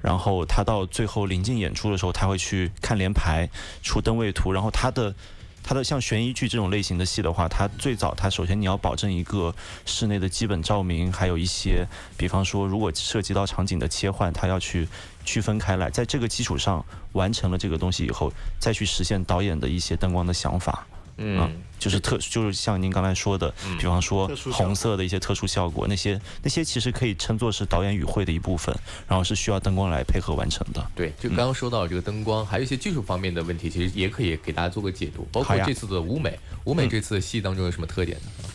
[0.00, 3.48] 然后他到最后临近演出的时候，他会去看连排、
[3.80, 5.14] 出灯位图，然后他的。
[5.62, 9.54] 它的像悬疑剧这种类型的戏的话，它最早它首先你要保证一个
[9.86, 14.88] 室内的基本照明，还有一些，比方说如果涉及到场景的切换，它要去
[15.24, 20.86] 区分开来，在这个基础上完成了这个东西以后，再去实现导演的一些灯光的想法。
[21.22, 21.38] 嗯。
[21.38, 28.72] 啊，就是特就是像您刚才说的，比方说红色的一些特殊效果，那些那些其实可以称作是导演语汇的一部分，
[29.08, 30.84] 然后是需要灯光来配合完成的。
[30.94, 38.48] 对，就刚刚说到这个灯光，还有一些技术方面的问题，其实也可以给大家做个解读，包括这次的舞美，舞美这次戏当中有什么特点呢？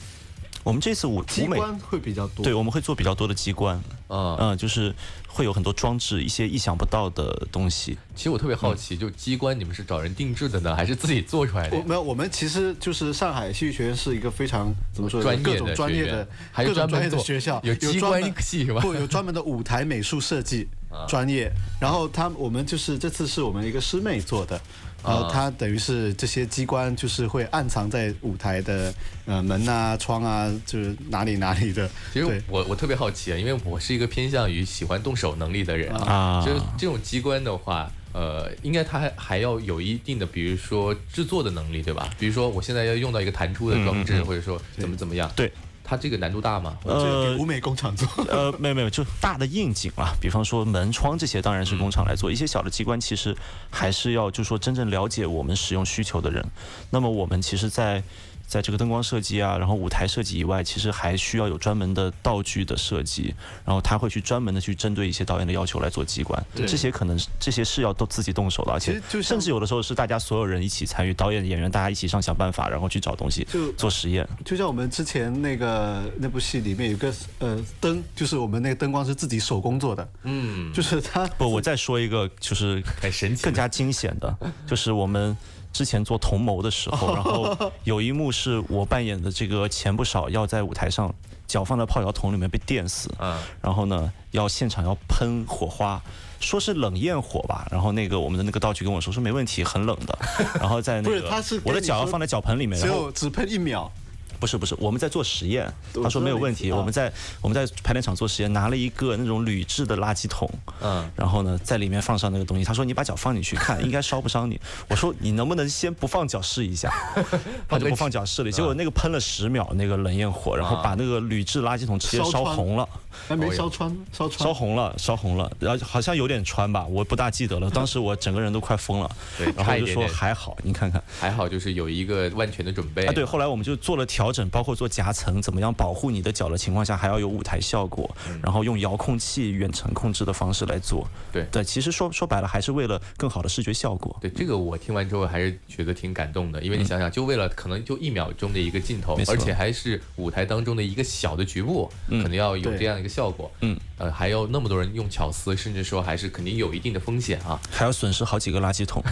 [0.67, 2.43] 我们这次舞舞美，机关会比较多。
[2.43, 3.77] 对，我们会做比较多的机关，
[4.09, 4.93] 啊，嗯、就是
[5.25, 7.97] 会有很多装置，一些意想不到的东西。
[8.17, 11.83] 其实我特别好奇，就机关你们是找人定制的呢，还是自己做出来的我？
[11.83, 20.67] 没有，我们其实就是上海戏剧学院是一个非常怎么说专业的各种专业的还有各种专业的学校，有机关系是吧不，有专门的舞台美术设计
[21.07, 21.49] 专业。
[21.79, 24.59] 然后他我们就是这次是我们一个师妹做的，
[25.07, 28.93] 然后它等于是这些机关就是会暗藏在舞台的
[29.25, 31.89] 呃门啊、窗啊，就是哪里哪里的。
[32.13, 36.45] 其实我我特别好奇啊，因为我是一个偏向于喜欢动手能力的人啊，啊。
[36.45, 42.09] 就是这种机关的话，呃，应该它还还要有一定的，比如说制作的能力，对吧？
[42.19, 45.51] 比如说我现在要用到一个弹出的装置，或者说怎么怎么样，对，
[45.87, 46.77] 它这个难度大吗？
[46.83, 48.07] 这个呃给舞美工厂做。
[48.27, 52.29] 呃，没有没有，就大的应景啊，比方说门窗这些，当然是工厂来做。
[52.29, 53.35] 一些小的机关，其实
[53.69, 56.45] 还是要就是说真正了解我们使用需求的人。
[56.89, 58.03] 那么我们其实在，
[58.47, 66.41] 在这个灯光设计啊，然后舞台设计以外，其实还需要有专门的道具的设计，然后他会去专门的去针对一些导演的要求来做机关。
[66.55, 74.27] 这些可能这些是要都自己动手的，而且就甚至有的时候是大家所有人一起参与，导演、演员大家一起上想办法，然后去找东西就做实验。
[74.45, 85.35] 就像我们之前那个那部戏里面有个呃灯，就是我们那个灯光是自己手工做的，嗯，就是他不，我再说一个，就是很神奇更加惊险的，就是我们
[85.77, 91.13] 之前做同谋的时候， 然后有一幕是我扮演的这个钱不少要在舞台上
[91.45, 96.01] 脚放在泡脚桶里面被电死，嗯，然后呢要现场要喷火花。
[96.39, 100.17] 说是冷焰火吧，然后那个我们的那个道具跟我说说没问题，很冷的。
[100.59, 103.91] 然后在那个我的脚要放在脚盆里面，然后只喷一秒，
[104.39, 105.71] 不是不是，我们在做实验。
[106.03, 110.49] 他说没有问题，我们在我们在排练场做实验，拿了一个那种铝制的垃圾桶，
[110.81, 112.63] 嗯，然后呢在里面放上那个东西。
[112.63, 114.59] 他说你把脚放进去看， 应该烧不伤你。
[114.87, 116.91] 我说你能不能先不放脚试一下？
[117.67, 122.87] 他就不放脚试了，结果那个喷了十秒那个冷焰火，然后把那个铝制垃圾桶直接烧红了。
[123.27, 124.53] 还没烧穿，烧穿烧。
[124.57, 127.69] 红了，烧红了，然后好像有点穿吧，我不大记得了。
[127.69, 133.13] 当时我整个人都快疯了，对然后就说还好，你看看还好就是有一个万全的准备啊。
[133.13, 138.09] 对，后来我们就做了调整，包括做夹层，怎么样保护你的脚的情况下，还要有舞台效果，
[138.41, 141.07] 然后用遥控器远程控制的方式来做。
[141.31, 144.17] 对对，其实说说白了，还是为了更好的视觉效果。
[144.19, 157.59] 对这个我听完之后还是觉得挺感动的，因为你想想，就为了可能就一秒钟的一个镜头而且还是舞台当中的一个小的局部，可能要有这样一个效果，嗯，呃，还有那么多人用巧思，甚至说还是肯定有一定的风险啊。
[157.71, 159.03] 还要损失好几个垃圾桶，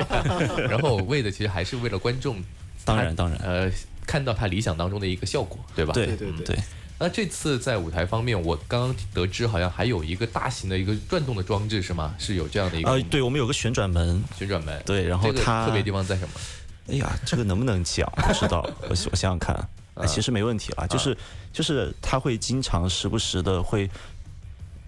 [0.68, 2.42] 然后为的其实还是为了观众，
[2.84, 3.70] 当然当然呃，
[4.06, 5.92] 看到他理想当中的一个效果，对吧？
[5.92, 6.58] 对对对对对，
[6.98, 12.14] 那这次在舞台方面，我刚刚得知好像还有一个大型的一个转动的装置是吗？
[12.18, 14.82] 是有这样的一个呃，对我们有个旋转门，旋转门。
[14.86, 16.34] 对然后这个它特别地方在什么？
[16.86, 18.06] 哎呀，这个能不能讲？
[18.16, 19.56] 不知道，我我想想看。
[19.94, 21.16] 哎，其实没问题了，就是
[21.52, 23.88] 就是他会经常时不时的会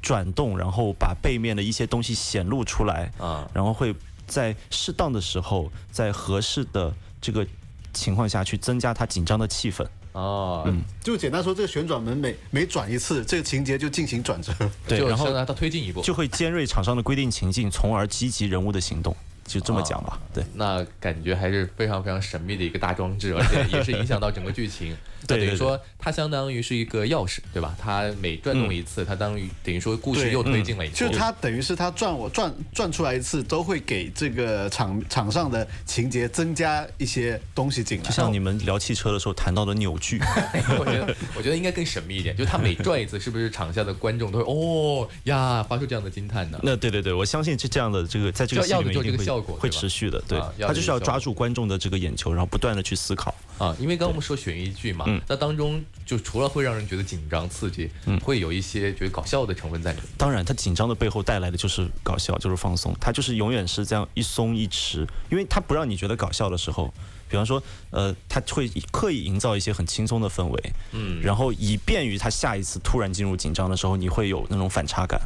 [0.03, 3.95] 转动，然后把背面的一些东西显露出来，啊然后会
[4.27, 7.47] 在适当的时候，在合适的这个
[7.92, 9.87] 情况下去增加它紧张的气氛。
[10.12, 14.53] 哦，嗯就简单说，这个旋转门每每转一次，这个情节就进行转折。
[14.88, 19.14] 对，然后就相当于它推进一步，就会尖锐场上的规定情境，从而积极人物的行动，
[19.46, 20.18] 就这么讲吧。
[20.35, 20.44] 对。
[20.54, 24.96] 那感觉还是非常非常神秘的一个大装置，而且也是影响到整个剧情。
[25.28, 27.74] 那对对等于说它相当于是一个钥匙，对吧？
[27.78, 30.96] 它每转动一次，它当于等于说故事又推进了一步。
[30.96, 38.04] 就是它等于是它转我转转出来一次，都会给这个场场上的情节增加一些东西进来。
[38.04, 40.20] 就像你们聊汽车的时候谈到的扭矩，
[40.78, 46.58] 我觉得，我觉得应该更神秘一点，就是它每转一次，是不是场下的观众都会哦呀发出这样的惊叹呢？
[46.62, 53.34] 那对对对，我相信这这样的这个在这个戏要的就是这里面一定会效果会持续的，对啊，要他就是要抓住观众的这个眼球，然后不断的去思考。
[53.59, 57.90] 啊，因为刚刚我们说悬疑剧嘛，嗯那当中就除了会让人觉得紧张刺激，
[58.23, 60.07] 会有一些觉得搞笑的成分在里面。
[60.16, 62.95] 当然，它紧张的背后带来的就是搞笑，就是放松。
[63.01, 66.92] 它就是永远是这样一松一弛，因为它不让你觉得搞笑的时候，
[67.29, 75.21] 比方说，呃，他会刻意营造一些很轻松的氛围，嗯然后以便于他下一次突然进入紧张的时候，你会有那种反差感。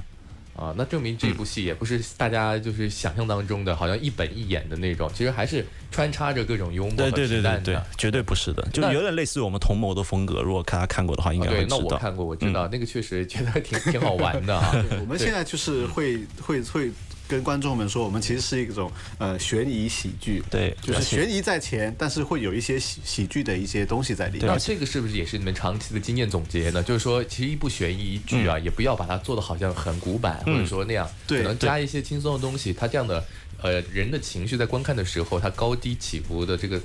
[0.60, 10.42] 啊，那证明这部戏也不是大家就是想象当中的，好像一本一演的那种，其实还是穿插着各种幽默和对对对对对平淡的。，绝对不是的，就有点类似于我们同谋的风格。
[10.42, 11.78] 如果大家看过的话，应啊对，该会知道。
[11.78, 14.70] 那我看过，我知道、那个确实觉得挺 挺好玩的啊。
[15.00, 16.90] 我们现在就是会会会
[17.30, 24.58] 跟观众们说，我们其实是一种呃悬疑喜剧，对就是悬疑在前，但是会有一些喜喜剧的一些东西在里面那。
[24.58, 26.82] 这个是不是也是你们长期的经验总结呢？
[26.82, 32.72] 就是说，其实一部悬疑剧啊，也不要把它做的好像很古板，或者说那样，对可能加一些轻松的东西。
[32.72, 33.24] 它这样的
[33.62, 36.80] 呃人的情绪在观看的时候，它高低起伏的这个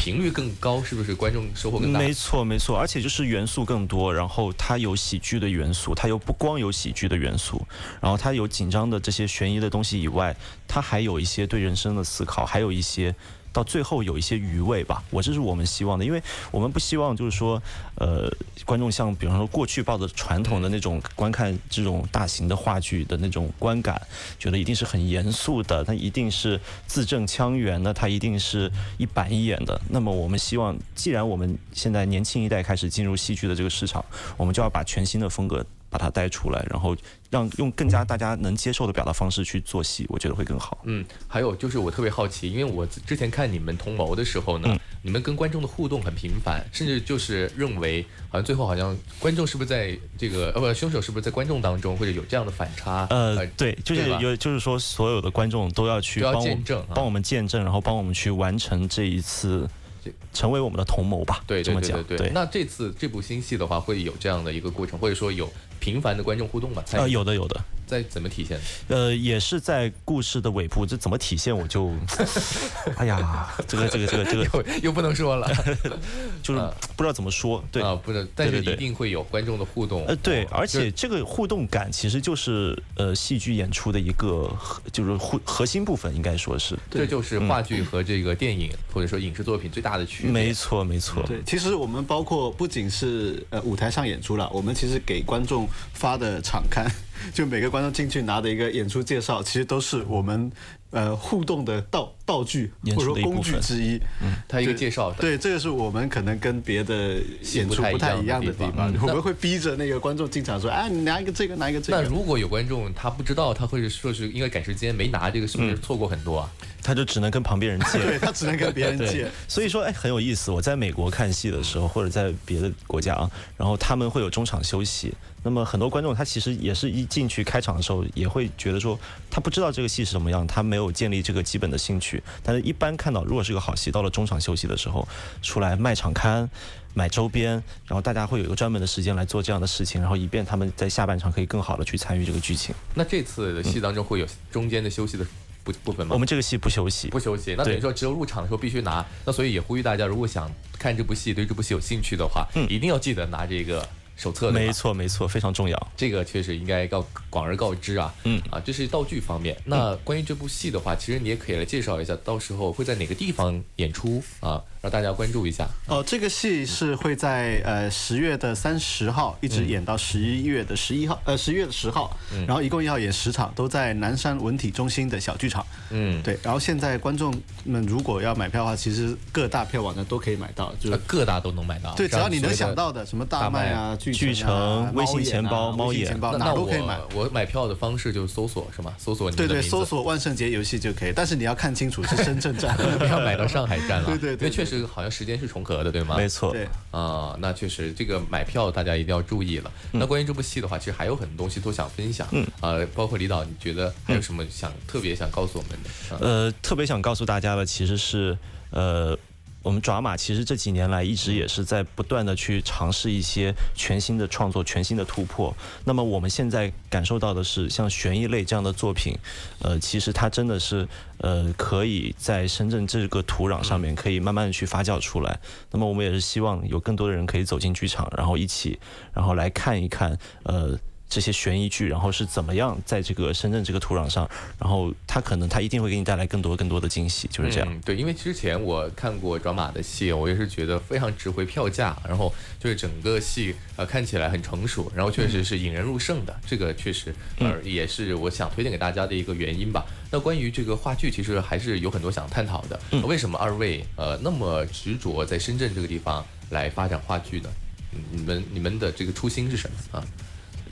[0.00, 2.00] 频率更高，是不是观众收获更大？
[2.00, 7.60] 没错，没错，而且就是元素更多，然后它有喜剧的元素，它又不光有喜剧的元素，
[8.00, 10.34] 然后它有紧张的这些悬疑的东西以外，
[10.66, 13.14] 它还有一些对人生的思考，还有一些
[13.52, 15.02] 到最后有一些余味吧。
[15.10, 17.60] 我这是我们希望的，因为我们不希望就是说，
[17.96, 18.30] 呃，
[18.64, 24.00] 观众像比方说过去抱着传统的那种观看这种大型的话剧的那种观感，
[24.38, 29.80] 觉得一定是很严肃的，它一定是字正腔圆的，它一定是一板一眼的。
[29.88, 34.04] 那么我们希望，既然我们现在年轻一代开始进入戏剧的这个市场，
[34.36, 36.96] 我们就要把全新的风格把它带出来，然后
[37.28, 40.78] 让用更加大家能接受的表达方式去做戏，我觉得会更好。
[40.84, 53.06] 嗯，还有就是我特别好奇，因为我之前看你们同谋的时候呢，嗯你们跟观众的互动很频繁，甚至就是认为好像最后好像观众是不是在这个呃不凶手是不是在观众当中，或者有这样的反差？
[53.08, 59.66] 呃，对，就是有，就是说，所有的观众都要去帮我见证啊帮我们见证，然后帮我们去完成这一次
[60.04, 61.42] 这，成为我们的同谋吧。
[61.46, 62.32] 对这么讲，对对对对。
[62.34, 66.82] 那这次这部新戏的话，会有这样的一个过程，或者说有频繁的观众互动吗？
[66.86, 68.60] 参与呃，有的有的，在怎么体现？
[68.88, 71.92] 呃，也是在故事的尾部，这怎么体现我就，
[72.96, 75.50] 哎呀，这个这个这个这个又又不能说了
[76.42, 76.60] 就是
[76.96, 77.82] 不知道怎么说，对。
[77.82, 80.04] 啊，不是，但是一定会有观众的互动。
[80.06, 86.78] 呃，对，哦而且这个互动感其实就是呃戏剧演出的一个核，就是核核心部分，应该说是。
[86.90, 90.32] 这就是话剧和这个电影或者说影视作品最大的区别。
[90.32, 91.22] 没错，没错。
[91.24, 96.90] 对，其实我们包括不仅是呃舞台上演出了，我们其实给观众发的场刊，
[97.32, 100.50] 就每个观众进去拿的一个演出介绍，其实都是我们
[100.90, 104.40] 呃互动的道道具或者说工具之一部分之一。
[104.48, 105.12] 它一个介绍。
[105.12, 107.20] 对，这个是我们可能跟别的
[107.54, 112.02] 演出不太一一样的地方，嗯我们会逼着那个观众进场说，哎，你拿一个这个，拿一个这个。
[112.02, 116.50] 那如果有观众他不知道，他会说是因为赶时间没拿这个，是不是错过很多啊？
[116.82, 117.98] 他就只能跟旁边人借。
[118.02, 120.50] 对他只能跟别人借。，所以说哎很有意思。
[120.50, 125.12] 我在美国看戏的时候，或者在别的国家啊，然后他们会有中场休息。
[125.42, 128.98] 那么很多观众他其实也是一进去开场的时候，也会觉得说
[129.30, 132.22] 他不知道这个戏是什么样，他没有建立这个基本的兴趣。
[132.42, 135.06] 但是一般看到如果是个好戏，到了中场休息的时候，
[135.42, 136.48] 出来卖场刊。
[136.92, 137.52] 买周边，
[137.86, 142.74] 然后大家会有一个专门的时间来做这样的事情，然后以便他们在下半场可以更好的去参与这个剧情。
[142.94, 145.24] 那这次的戏当中会有中间的休息的
[145.62, 146.12] 部部分吗？
[146.12, 149.06] 我们这个戏不休息，不休息，那等于说只有入场的时候必须拿。
[149.24, 153.88] 那所以也呼吁大家，如果想看这部戏，对这部戏有兴趣的话，一定要记得拿这个
[154.20, 154.50] 手册。
[154.50, 155.92] 没错没错，非常重要。
[155.96, 158.14] 这个确实应该告广而告之啊。
[158.24, 159.56] 嗯啊，这是道具方面。
[159.64, 165.68] 那关于这部戏的话，其实你也可以来介绍一下，到时候会在哪个地方演出啊，让大家关注一下。
[165.86, 172.16] 哦，这个戏是会在呃十月的三十号一直演到十一月的十一号，呃十一月的十号，
[172.46, 175.64] 然后一共要演十场，都在南山文体中心的小剧场。
[175.90, 181.94] 嗯，对，然后现在观众们如果要买票的话，其实各大票网站都可以买到，就是呃各大都能买到。
[181.94, 186.98] 对，只要你能想到的，什么大麦啊、剧剧城微信钱包猫眼钱包哪都可以买。
[187.14, 188.94] 我我买票的方式就是搜索是吗？
[188.98, 192.74] 搜索你对对，的名字搜索万圣节游戏就可以，但是你要看清楚是深圳站。
[192.98, 194.06] 不要买到上海站了。
[194.16, 196.16] 对对对因为确实好像时间是重合的，对吗？
[196.16, 199.70] 没错，对，啊、那确实，这个买票大家一定要注意了。
[199.92, 202.26] 那关于这部戏的话，其实还有很多东西都想分享。
[202.32, 206.14] 嗯，呃，包括李导，你觉得还有什么想、特别想告诉我们的？
[206.14, 208.36] 啊呃，特别想告诉大家的其实是，
[208.70, 209.16] 呃，
[209.62, 215.54] 我们爪马其实这几年来一直也是在不断的去尝试一些全新的创作、全新的突破。
[215.84, 219.16] 那么我们现在感受到的是，像悬疑类这样的作品，
[219.60, 220.88] 呃，其实它真的是
[221.18, 225.38] 呃可以在深圳这个土壤上面可以慢慢的去发酵出来。
[225.70, 228.78] 那么我们也是希望有更多的人可以走进剧场，然后一起，
[229.12, 230.78] 然后来看一看，呃。
[231.10, 234.26] 这些悬疑剧，然后是怎么样在这个深圳这个土壤上，
[234.58, 237.68] 然后它可能它一定会给你带来更多更多的惊喜，就是这样。
[237.68, 237.80] 嗯。
[237.84, 249.84] 对，因为之前我看过转马的戏，我也是觉得非常值回票价，然后就是整个戏呃看起来很成熟，然后确实是引人入胜的，这个确实呃也是我想推荐给大家的一个原因吧。
[250.12, 252.80] 那关于这个话剧，其实还是有很多想探讨的。
[253.02, 257.50] 为什么二位呃那么执着在深圳这个地方来发展话剧呢？
[257.92, 260.06] 嗯你们你们的这个初心是什么啊？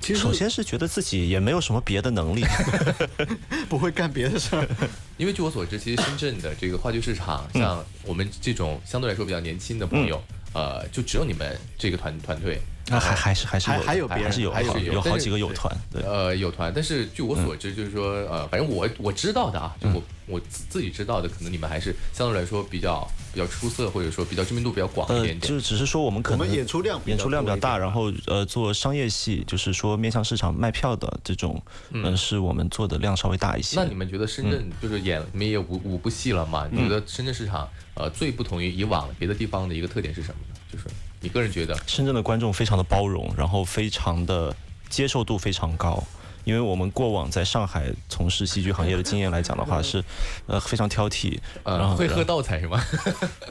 [0.08, 2.42] 其实首先是觉得自己也没有什么别的能力，
[3.68, 4.66] 不会干别的事儿。
[5.18, 10.18] 因为据我所知，其实深圳的这个话剧市场，像我们这种相对来说比较年轻的朋友，
[10.54, 12.58] 呃，就只有你们这个团团队。
[12.90, 25.52] 啊，还还是还是有，还还有别人还是有还是有有好几个有团，对，呃，有团，但是据我所知，就是说，呃，反正我我知道的啊，就我我自自己知道的，可能你们还是相对来说比较比较出色，或者说比较知名度比较广一呃，点点。
[25.52, 31.60] 就只是说我们可能演出量演出量比较大，然后呃做商业戏，就是说面向市场卖票的这种，
[31.90, 33.76] 嗯，是我们做的量稍微大一些。
[33.76, 36.66] 那你们觉得深圳就是演你们也有五五部戏了嘛？
[36.70, 40.54] 你觉得深圳市场呃最不同于以往别的地方的一个特点是什么呢？
[40.72, 40.84] 就是
[41.20, 44.54] 你个人觉得，深圳的观众非常的包容，然后非常的
[44.88, 46.02] 接受度非常高。
[46.44, 50.02] 因为我们过往在上海从事戏剧行业的经验来讲的话，是，
[50.46, 52.82] 呃，非常挑剔，然呃，后会喝倒彩是吗？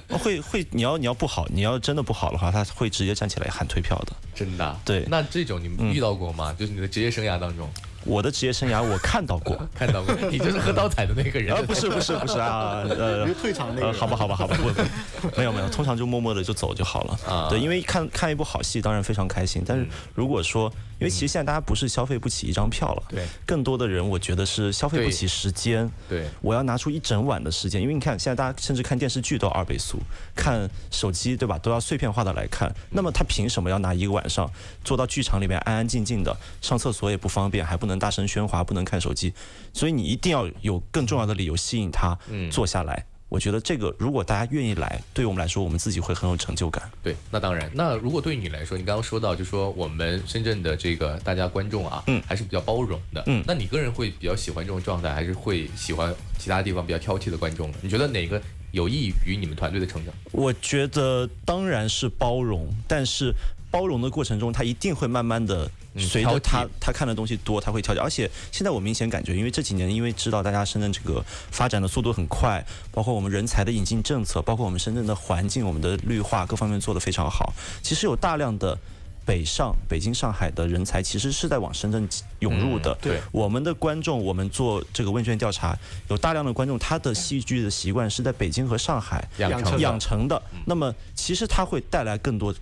[0.09, 4.13] 会会，你要你要不好，你要真的不好的话，他会直接站起来喊退票的。
[4.33, 4.79] 真的啊？
[4.83, 6.51] 对那这种你们遇到过吗？
[6.57, 7.69] 就是你的职业生涯当中
[8.07, 14.69] 我的职业生涯我看到过， 看到过，你就是喝倒彩的那个人啊，不是不是不是啊，呃， 退场那个呃，好吧，好吧，好吧，不，
[15.29, 17.19] 不没有没有，通常就默默的就走就好了。
[17.27, 19.61] 啊对，因为看看一部好戏，当然非常开心。
[19.67, 19.85] 但是
[20.15, 25.89] 如果说，因为其实现在大家不是消费不起一张票了，对更多的人我觉得是消费不起时间。
[26.09, 29.99] 对我要拿出一整晚的时间，因为你看现在大家甚至看电视剧都要二倍速，
[30.35, 32.73] 看手机对吧，都要碎片化的来看。
[32.89, 34.49] 那么他凭什么要拿一个晚上
[34.83, 39.33] 坐到剧场里面安安静静的，上厕所也不方便，还不能大声喧哗，不能看手机，
[39.73, 43.05] 所以你一定要有更重要的理由吸引他嗯坐下来。
[43.29, 46.89] 我觉得这个如果大家愿意来，对我们来说，我们自己会很有成就感。
[47.03, 47.69] 对，那当然。
[47.73, 53.23] 那如果对你来说，你刚刚说到，就说我们深圳的这个大家观众啊，嗯还是比较包容的。
[53.27, 57.77] 嗯那你个人会比较喜欢这种状态，还是会喜欢其他地方比较挑剔的观众呢？
[57.81, 60.13] 你觉得哪个有益于你们团队的成长？
[60.31, 63.33] 我觉得当然是包容，但是
[63.69, 67.99] 包容的过程中，他一定会慢慢的随着他他看的东西多，他会调节。
[67.99, 77.53] 而且现在我明显感觉，因为这几年因为知道大家深圳这个发展的速度很快，包括我们人才的引进政策，包括我们深圳的环境、我们的绿化各方面做得非常好。
[77.81, 78.77] 其实有大量的
[79.25, 82.07] 北上、北京、上海的人才，其实是在往深圳
[82.39, 82.93] 涌入的。
[82.93, 90.41] 嗯对我们的观众，我们做这个问卷调查，有大量的观众，他的戏剧的习惯是在北京和上海养成的养成的。
[90.65, 92.55] 那么其实它会带来更多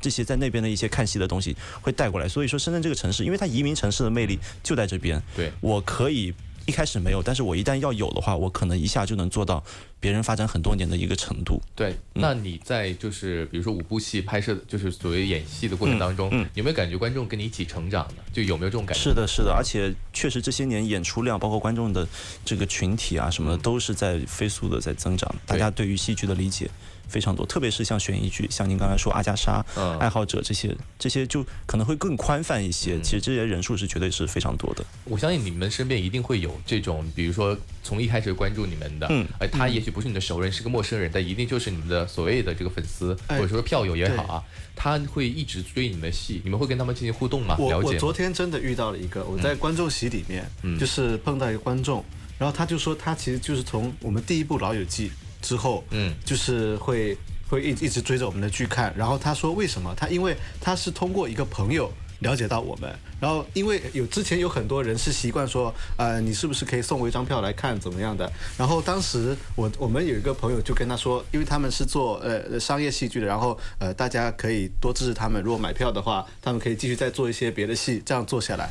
[0.00, 2.28] 这些在那边的一些看戏的东西会带过来。
[2.28, 5.22] 所以说，深圳这个城市，因为它移民城市的魅力就在这边。
[5.34, 6.32] 对我可以
[6.66, 9.62] 一开始没有，但是我一旦要有的话，我可能一下就能做到
[9.98, 11.60] 别人发展很多年的一个程度。
[11.74, 18.22] 对，嗯那你在就是比如说五部戏拍摄，就是所谓演戏的过程当中，嗯嗯有没有感觉观众跟你一起成长呢？
[18.32, 19.02] 就有没有这种感觉？
[19.02, 22.06] 是的，是的，而且确实这些年演出量，包括观众的
[22.44, 25.34] 这个群体啊什么的，都是在飞速的在增长。
[25.46, 26.70] 大家对于戏剧的理解
[27.08, 33.00] 非常多，特别是像悬疑剧，像您刚才说阿加莎、嗯爱好者这些，这些就可能会更宽泛一些。
[33.00, 34.84] 其实这些人数是绝对是非常多的。
[35.04, 44.42] 我相信你们身边一定会有这种，比如说从一开始关注你们的，嗯哎，他也许不是你的熟人，是个陌生人，但一定就是你们的所谓的这个粉丝，哎或者说票友也好啊，
[44.74, 47.56] 他会一直追你们的戏，你们会跟他们进行互动吗？
[47.58, 47.94] 我我？
[47.94, 52.04] 昨天真的遇到了一个，我在观众席里面，嗯就是碰到一个观众，
[52.36, 55.08] 然后他就说他其实就是从我们第一部《老友记》
[55.40, 57.16] 之后，嗯就是会
[57.48, 59.94] 会一一直追着我们的剧看，然后他说为什么？
[59.96, 61.92] 他因为他是通过一个朋友。
[62.20, 62.90] 了解到我们，
[63.20, 68.30] 然后因为有之前有很多人是习惯说，呃，你是不是可以送我一张票来看怎么样的？
[68.56, 78.70] 然后当时我我们有一个朋友就跟他说，因为他们是做呃商业戏剧的，然后呃大家可以多支持他们，如果买票的话，他们可以继续再做一些别的戏，这样做下来。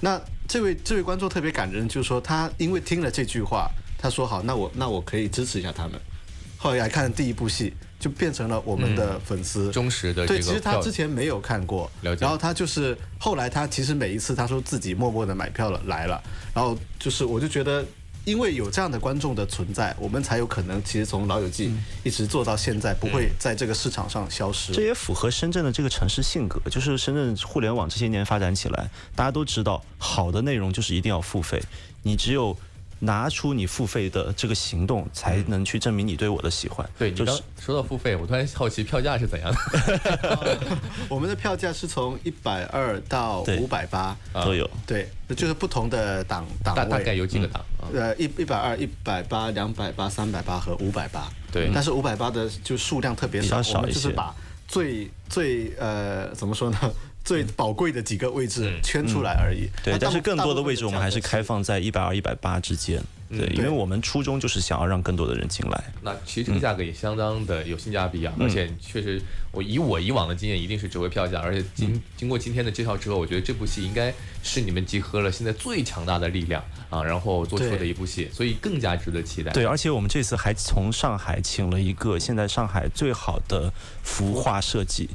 [0.00, 5.98] 那这位这位观众特别感人，就是说他因为听了这句话，他说好，那我那我可以支持一下他们。
[6.58, 7.72] 后来看第一部戏，
[8.02, 9.70] 就变成了我们的粉丝。
[9.70, 16.20] 忠实的对，其实他之前没有看过，了解然后他就是后来他其实每一次他说自己默默的买票了来了，
[16.52, 17.84] 然后就是我就觉得。
[18.24, 21.66] 因为有这样的观众的存在，我们才有可能其实从《老友记》
[22.04, 24.72] 一直做到现在，不会在这个市场上消失。
[24.72, 31.60] 这也符合深圳的这个城市性格，就是深圳互联网这些年发展起来，大家都知道，好的内容就是一定要付费，
[32.04, 32.56] 你只有
[33.04, 36.88] 拿出你付费的这个行动，才能去证明你对我的喜欢。
[36.96, 40.58] 对你刚就是说到付费，我突然好奇票价是怎样的？
[41.10, 44.70] 我们的票价是从一百二到五百八，都有。
[44.86, 46.82] 对，就是不同的档档位。
[46.82, 47.90] 大大概有几个档啊？
[47.92, 51.28] 呃，一一百二、一百八、两百八、三百八和五百八。
[51.50, 54.32] 对但是五百八的就数量特别少，我们较少一些就是把
[54.68, 56.78] 最最呃怎么说呢，
[57.24, 59.68] 最宝贵的几个位置圈出来而已。
[59.82, 63.02] 对，但是更多的位置我们还是开放在一百二、一百八之间。
[63.30, 65.84] 对，因为我们初衷就是想要让更多的人进来。
[66.02, 69.18] 那其实这个价格也相当的有性价比啊，而且确实，
[69.50, 71.40] 我以我以往的经验，一定是值回票价。
[71.40, 74.12] 而且经经过今天的介绍之后，我觉得这部戏应该
[74.42, 79.50] 是你们集合了现在最强大的力量啊，然后做出的一部戏，所以更加值得期待。
[79.52, 85.08] 对，而且我们这次还从上海请了一个现在上海最好的服化设计，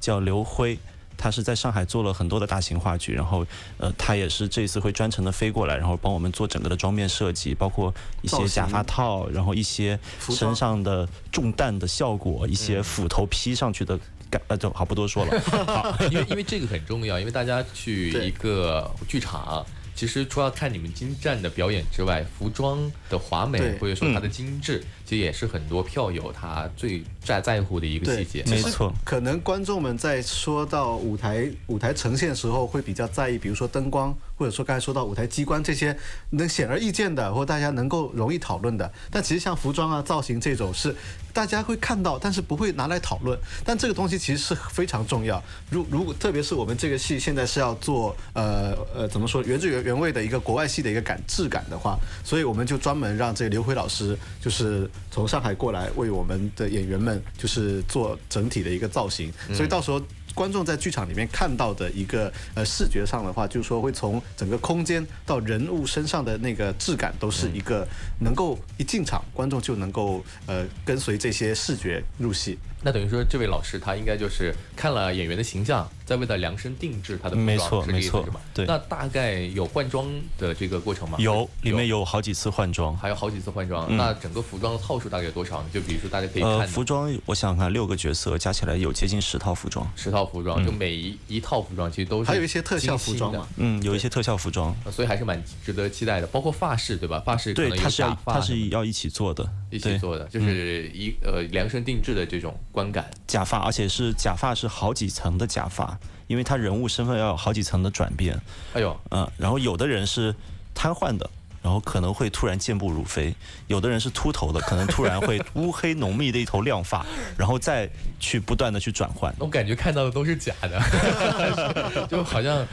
[0.00, 0.76] 叫刘辉。
[1.20, 3.46] 他是在上海做了很多的大型话剧，然后
[3.76, 10.00] 呃，他也是这次会专程的飞过来，然后帮我们做整个的妆面设计，包括一些假发套，然后一些
[10.30, 13.98] 身上的中弹的效果，一些斧头劈上去的
[14.30, 15.40] 感，呃，就好不多说了。
[15.66, 19.64] 好，因为因为这个很重要，因为大家去一个剧场，
[19.94, 28.42] 其实除了看你们精湛的表演之外，服装的华美或者说它的精致，其实也是很多票友他最在在乎的一个细节。
[28.46, 28.92] 没错。
[29.04, 35.96] 可能观众们在说到舞台舞台呈现时候，会比较在意，比如说灯光，或者说刚才说到舞台机关这些
[36.30, 38.90] 能显而易见的，或大家能够容易讨论的。
[39.10, 40.94] 但其实像服装啊、造型这种是
[41.32, 43.38] 大家会看到，但是不会拿来讨论。
[43.64, 45.42] 但这个东西其实是非常重要。
[45.70, 60.00] 如如果特别是我们这个戏现在是要做呃呃怎么说原汁原原味的一个国外戏的一个感质感的话，所以我们就专门让这个刘辉老师就是从上海过来为我们的演员们就是做整体的一个造型，所以到时候。
[60.32, 67.86] 观众在剧场里面看到的一个呃视觉上的话，就是说会从整个空间到人物身上的那个质感，都是一个
[68.20, 72.56] 能够一进场，观众就能够呃跟随这些视觉入戏。
[72.80, 78.40] 那等于说，这位老师他应该就是看了演员的形象，在为他量身定制他的服装，没错没错是吧？
[78.52, 81.16] 对那大概有换装的这个过程吗？
[81.20, 82.96] 有里面有好几次换装。
[82.96, 85.68] 还有好几次换装，嗯那整个服装的套数大概有多少呢？
[85.72, 89.88] 就比如说大家可以看呃，服装我想想看，六个角色加起来有接近十套服装。
[89.94, 94.74] 十套服装，就每一一套服装其实都是还有一些特效服装嘛，嗯，有一些特效服装。
[94.84, 96.26] 呃所以还是蛮值得期待的。
[96.26, 97.22] 包括发饰对吧？
[97.24, 103.08] 发饰可对，能有它是要假发它是要一起做的，一起做的，就是一呃量身定制的这种观感。
[103.28, 105.96] 假发，而且是假发是好几层的假发，
[106.30, 108.40] 因为他人物身份要有好几层的转变。
[108.72, 110.32] 哎呦，嗯，然后有的人是
[110.76, 111.28] 瘫痪的，
[111.62, 113.32] 然后可能会突然健步如飞；
[113.66, 117.04] 有的人是秃头的，可能突然会乌黑浓密的一头亮发，
[117.36, 117.88] 然后再
[118.18, 119.34] 去不断的去转换。
[119.38, 122.66] 我感觉看到的都是假的， 就好像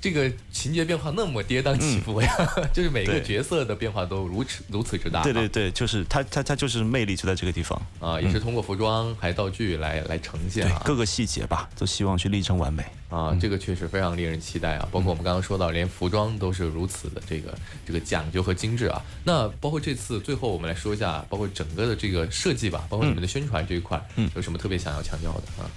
[0.00, 2.28] 这个情节变化那么跌宕起伏呀，
[2.72, 5.22] 就是每个角色的变化都如此如此之大。
[5.22, 10.82] 对对对，就是他他他就是魅力就在这个地方，啊，也是通过服装还有道具来来呈现啊。
[10.84, 12.84] 对各个细节吧，都希望去力争完美。
[13.10, 14.88] 啊，这个确实非常令人期待啊！
[14.90, 19.00] 包括我们刚刚说到，连服装都是如此的这个这个讲究和精致啊。
[19.24, 25.70] 那包括这次最后我们来说一下，包括整个的这个设计吧，包括你们的宣传这一块，嗯，有什么特别想要强调的啊？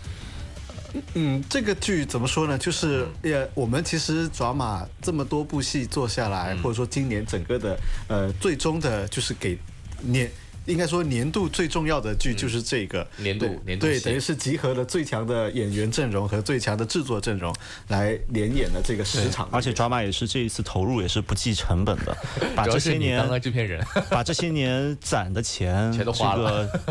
[1.13, 2.57] 嗯，这个剧怎么说呢？
[2.57, 7.77] 就是也我们其实抓马这么多部戏做下来，或者说今年整个的
[8.07, 9.57] 呃最终的，就是给
[10.01, 10.29] 年。
[10.67, 13.05] 应该说年度最重要的剧就是这个。
[13.17, 17.53] 年度对对，年度对等于是集合了最强的演员阵容和最强的制作阵容
[17.87, 22.15] 来连演的这个十场，而且抓马也是这一次投入也是不计成本的，
[22.55, 26.67] 把这些年当了制片人， 把这些年攒的钱，钱都花了。
[26.67, 26.83] 这个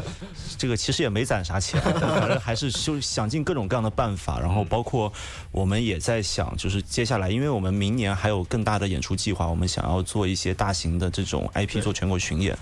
[0.67, 5.13] 这个其实也没攒啥钱，反正还是就想尽各种各样的办法，然后包括
[5.53, 12.57] 我们也在想，就是接下来，因为我们明年还有更大的演出计划，我们想要做一些大型的这种 IP 做全国巡演，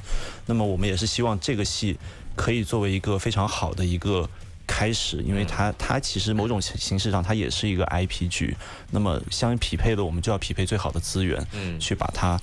[0.47, 1.97] 那么我们也是希望这个戏
[2.37, 4.29] 可以作为一个非常好的一个。
[4.67, 8.57] 开始，因为它它其实某种形形式上它也是一个 IP 剧，
[8.91, 12.41] 那么相匹配的我们就要匹配最好的资源，嗯去把它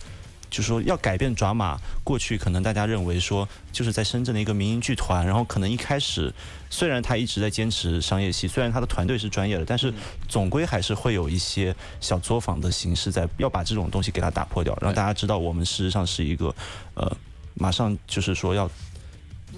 [0.52, 6.32] 就是说要改变爪马过去可能大家认为说就是在深圳的一个民营剧团，然后可能一开始
[6.70, 9.92] 虽然他一直在坚持商业戏，虽然他的团队是专业的，但是
[10.30, 16.54] 总归还是会有一些小作坊的形式在，要把这种东西给它打破掉，让大家知道我们事实上是一个
[16.94, 17.12] 呃
[17.54, 18.70] 马上就是说要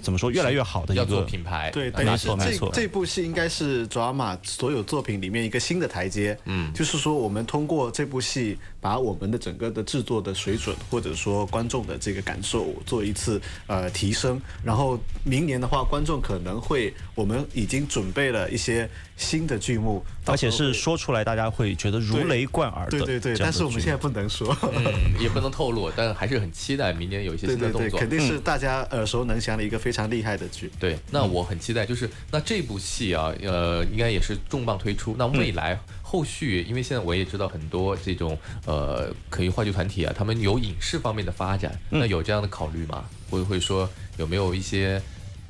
[0.02, 2.70] 怎么说越来越好的一个品牌，对，没错没错。
[2.72, 6.36] 这这部戏应该是 drama 所有作品里面一个新的台阶。
[6.44, 14.38] 嗯，就是说我们通过这部戏，把我们的整个的制作的水准，或者说观众的这个感受做一次呃提升。
[14.62, 24.54] 然后明年的话，观众可能会，我们已经准备了一些新的剧目，而且是说出来大家会觉得如雷贯耳的对对对，但是我们现在不能说。
[24.60, 24.84] 嗯，
[25.18, 27.98] 也不能透露，但还是很期待明年有一些新的动作。
[27.98, 30.70] 肯定是大家耳熟能详的一个非常厉害的剧。
[30.78, 35.16] 对，那我很期待，就是那这部戏啊，呃，应该也是重磅推出。
[35.16, 35.80] 那未来
[36.14, 43.04] 后续，因为现在我也知道很多这种呃，可以话剧团体啊，他们有影视方面的发展，那有这样的考虑吗？
[43.28, 45.02] 会不会说有没有一些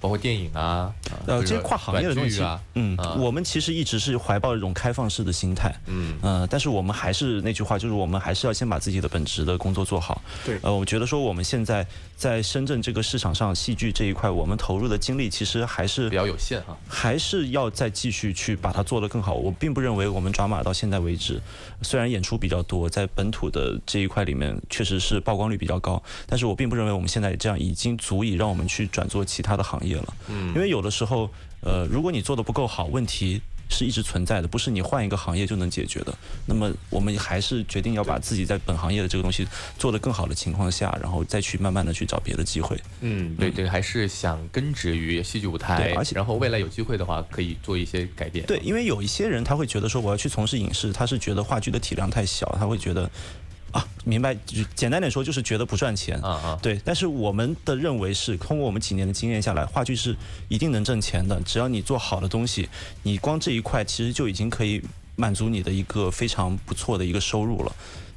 [0.05, 10.21] 包括电影啊，啊呃，这些跨行业的东西啊，嗯，啊我们其实一直是怀抱一种开放式的心态，嗯呃，但是我们还是那句话，就是我们还是要先把自己的本职的工作做好。
[10.45, 11.87] 对呃，我觉得说我们现在
[12.19, 16.77] 在深圳这个市场上，戏剧这一块，我们投入的精力其实还是比较有限哈。
[16.87, 19.33] 还是要再继续去把它做得更好。
[19.33, 21.41] 我并不认为我们抓马到现在为止，
[21.81, 30.15] 虽然演出比较多，在本土的这一块里面确实是曝光率比较高，但是我并不认为我们现在这样已经足以让我们去转做其他的行业了。
[30.29, 31.31] 嗯，因为有的时候，
[31.61, 33.41] 呃，如果你做的不够好，问题。
[33.71, 36.15] 是一直存在的，不是你换一个行业就能解决的。
[36.47, 42.79] 那么我们还是决定要把自己在本行业的这个东西做得更好的情况下，然后再去慢慢的去找别的机会。
[43.01, 48.45] 嗯，对，对还是想根植于戏剧舞台，对而且然后未来有机会的话，可以做一些改变。
[48.45, 53.11] 对，因为有一些人他会觉得说我要去从事影视，他是觉得话剧的体量太小，他会觉得
[53.75, 56.17] 啊，明白，就简单点说就是觉得不赚钱。
[56.21, 60.17] 啊啊，对，但是我们的认为是，通过我们几年的经验下来，话剧是
[60.49, 61.41] 一定能挣钱的。
[61.41, 62.69] 只要你做好的东西，
[63.03, 64.81] 你光这一块其实就已经可以
[65.17, 67.73] 满足你的一个非常不错的一个收入了。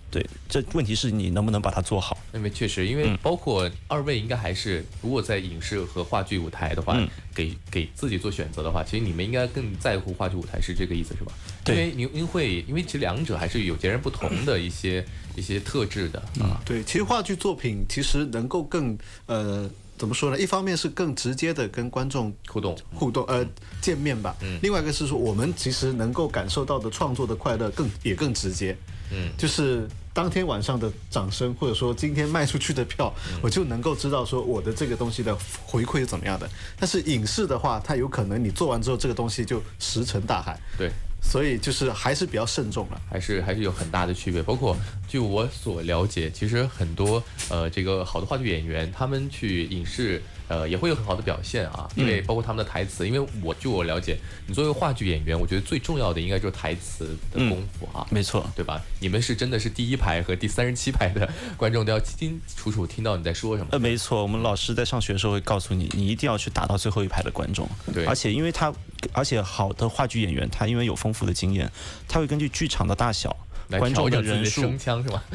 [0.10, 2.18] 对，这问题是你能不能把它做好。
[2.34, 11.32] 因为确实，因为包括二位应该还是，如果在影视和话剧舞台的话，嗯给给自己做选择的话，其实你们应该更在乎话剧舞台，是这个意思是吧？
[11.64, 15.06] 对因为您您会因为其实两者还是有截然不同的一些
[15.36, 16.62] 一些特质的啊。
[16.66, 20.40] 对，其实话剧作品其实能够更呃怎么说呢？
[20.40, 23.46] 一方面是更直接的跟观众互动互动呃
[23.82, 28.76] 见面吧，另外一个是说我们其实能够感受到的创作的快乐更也更直接，
[29.12, 36.50] 嗯，就是当天晚上的掌声，或者说今天卖出去的票，我就能够知道说我的这个东西的回馈是怎么样的。
[36.80, 40.60] 但是影视的话，它有可能你做完之后，这个东西就石沉大海。
[40.78, 40.92] 对，
[41.22, 43.02] 所以就是还是比较慎重了。
[43.10, 44.42] 还是还是有很大的区别。
[44.42, 44.76] 包括
[45.08, 53.08] 据我所了解，其实很多呃这个好的话剧演员，他们去影视呃也会有很好的表现啊，因为包括他们的台词。
[53.08, 58.82] 因为我据我了解，你作为话剧演员，我觉得最重要的应该就是台词的功夫啊，没错，对吧？
[59.00, 63.70] 你们是真的是第一排和第三十七排的 观众都要清清楚楚听到你在说什么。
[63.72, 67.68] 呃，没错，我们老师在上学的时候会告诉你，你一定要去打到最后一排的观众。
[67.94, 68.74] 对而且因为他，
[69.14, 71.72] 而且好的话剧演员，他因为有丰富的经验，
[72.08, 73.36] 他会根据剧场的大小、
[73.70, 74.72] 来观众调整人数？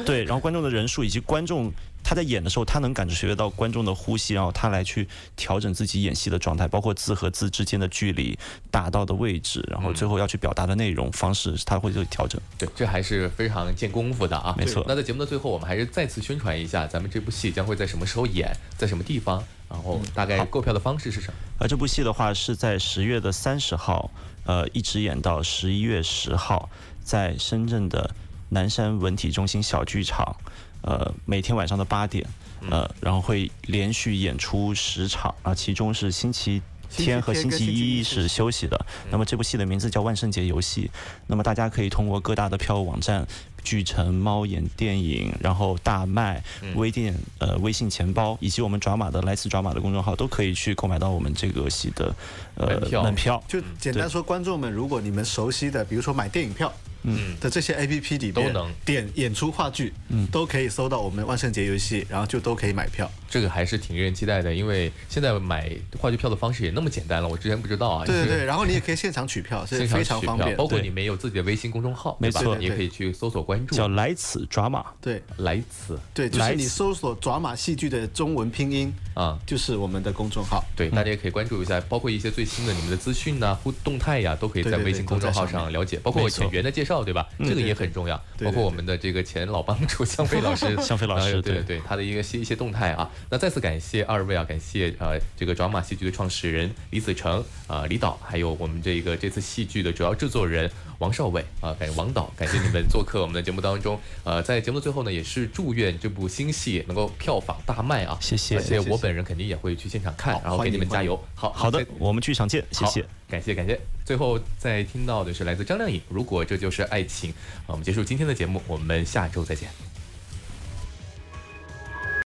[0.04, 1.72] 对，然后观众的人数以及观众
[2.04, 8.38] 他在演的时候，他能感觉到观众的呼吸，然后他来去调整自己演戏的状态，包括字和字之间的距离、
[8.70, 12.40] 打到的位置，然后最后要去表达的内容方式，他会做调整。
[12.58, 14.54] 对，这还是非常见功夫的啊。
[14.58, 21.34] 没错那在节目的最后，我们还是再次宣传一下咱们这部戏将会在什么时候演，在什么地方，然后大概购票的方式是什么？
[21.58, 24.10] 而这部戏的话是在十月的三十号，
[24.44, 26.68] 呃，一直演到十一月十号，
[27.02, 28.10] 在深圳的
[28.50, 30.36] 南山文体中心小剧场，
[30.82, 32.26] 呃，每天晚上的八点，
[32.70, 36.60] 呃，然后会连续演出十场啊，其中是星期。
[36.94, 38.78] 天和星期一是休息的。
[39.10, 40.90] 那么这部戏的名字叫《万圣节游戏》。
[41.26, 43.26] 那么大家可以通过各大的票务网站、
[43.62, 46.42] 剧城、猫眼电影，然后大麦、
[46.74, 52.14] 微店、呃微信钱包，以及我们爪马的来自爪马的公众号，都可以去购买到我们这个戏的
[52.56, 53.44] 呃门票门票。
[53.48, 56.72] 就简单说，观众们，如果你们熟悉的，比如说买电影票。
[57.04, 63.10] 嗯的这些 A P P 里边都能点演出话剧，嗯，都可以搜到我们万圣节游戏，然后就都可以买票。
[63.28, 68.06] 这个还是挺令人期待的，因为现在买话剧票的方式也那么简单了，我之前不知道啊。
[68.06, 70.56] 对对对， 然后你也可以现场取票，是现场非常取票方便。
[70.56, 73.74] 包括你们也有自己的微信公众号，没错你也可以去搜索关注。
[73.74, 80.64] 叫来此抓马，对来此对，就来是你搜索“抓马戏剧”的中文拼音，啊，就是我们的公众号。
[80.76, 87.26] 对，大家也可以关注一下，包括一些最新的你们的资讯呐、互动态呀，都可以在微信公众号上了解，包括演员的介绍，对吧？
[87.38, 88.16] 这个也很重要。
[88.36, 93.10] 对对包括我们的这个前老帮主 向飞老师， 向飞老师对呃对对，他的一个些一些动态啊。
[93.30, 100.70] 那再次感谢二位啊，感谢呃这个抓马戏剧的创始人李子成啊、李导，还有我们这个这次戏剧的主要制作人
[101.02, 103.98] 王少伟啊，感谢王导，感谢你们做客我们的节目当中。
[104.22, 108.16] 呃，在节目的最后呢，也是祝愿这部新戏能够票房大卖啊！
[108.20, 111.20] 谢谢而且谢谢我本人肯定也会去现场看，然后给你们加油。
[111.34, 113.04] 好，好的，我们剧场见，谢谢。
[113.28, 113.80] 感谢感谢。
[114.04, 117.30] 最后再听到的是来自张靓颖，《如果这就是爱情》。
[117.66, 119.91] 啊我们结束今天的节目，我们下周再见。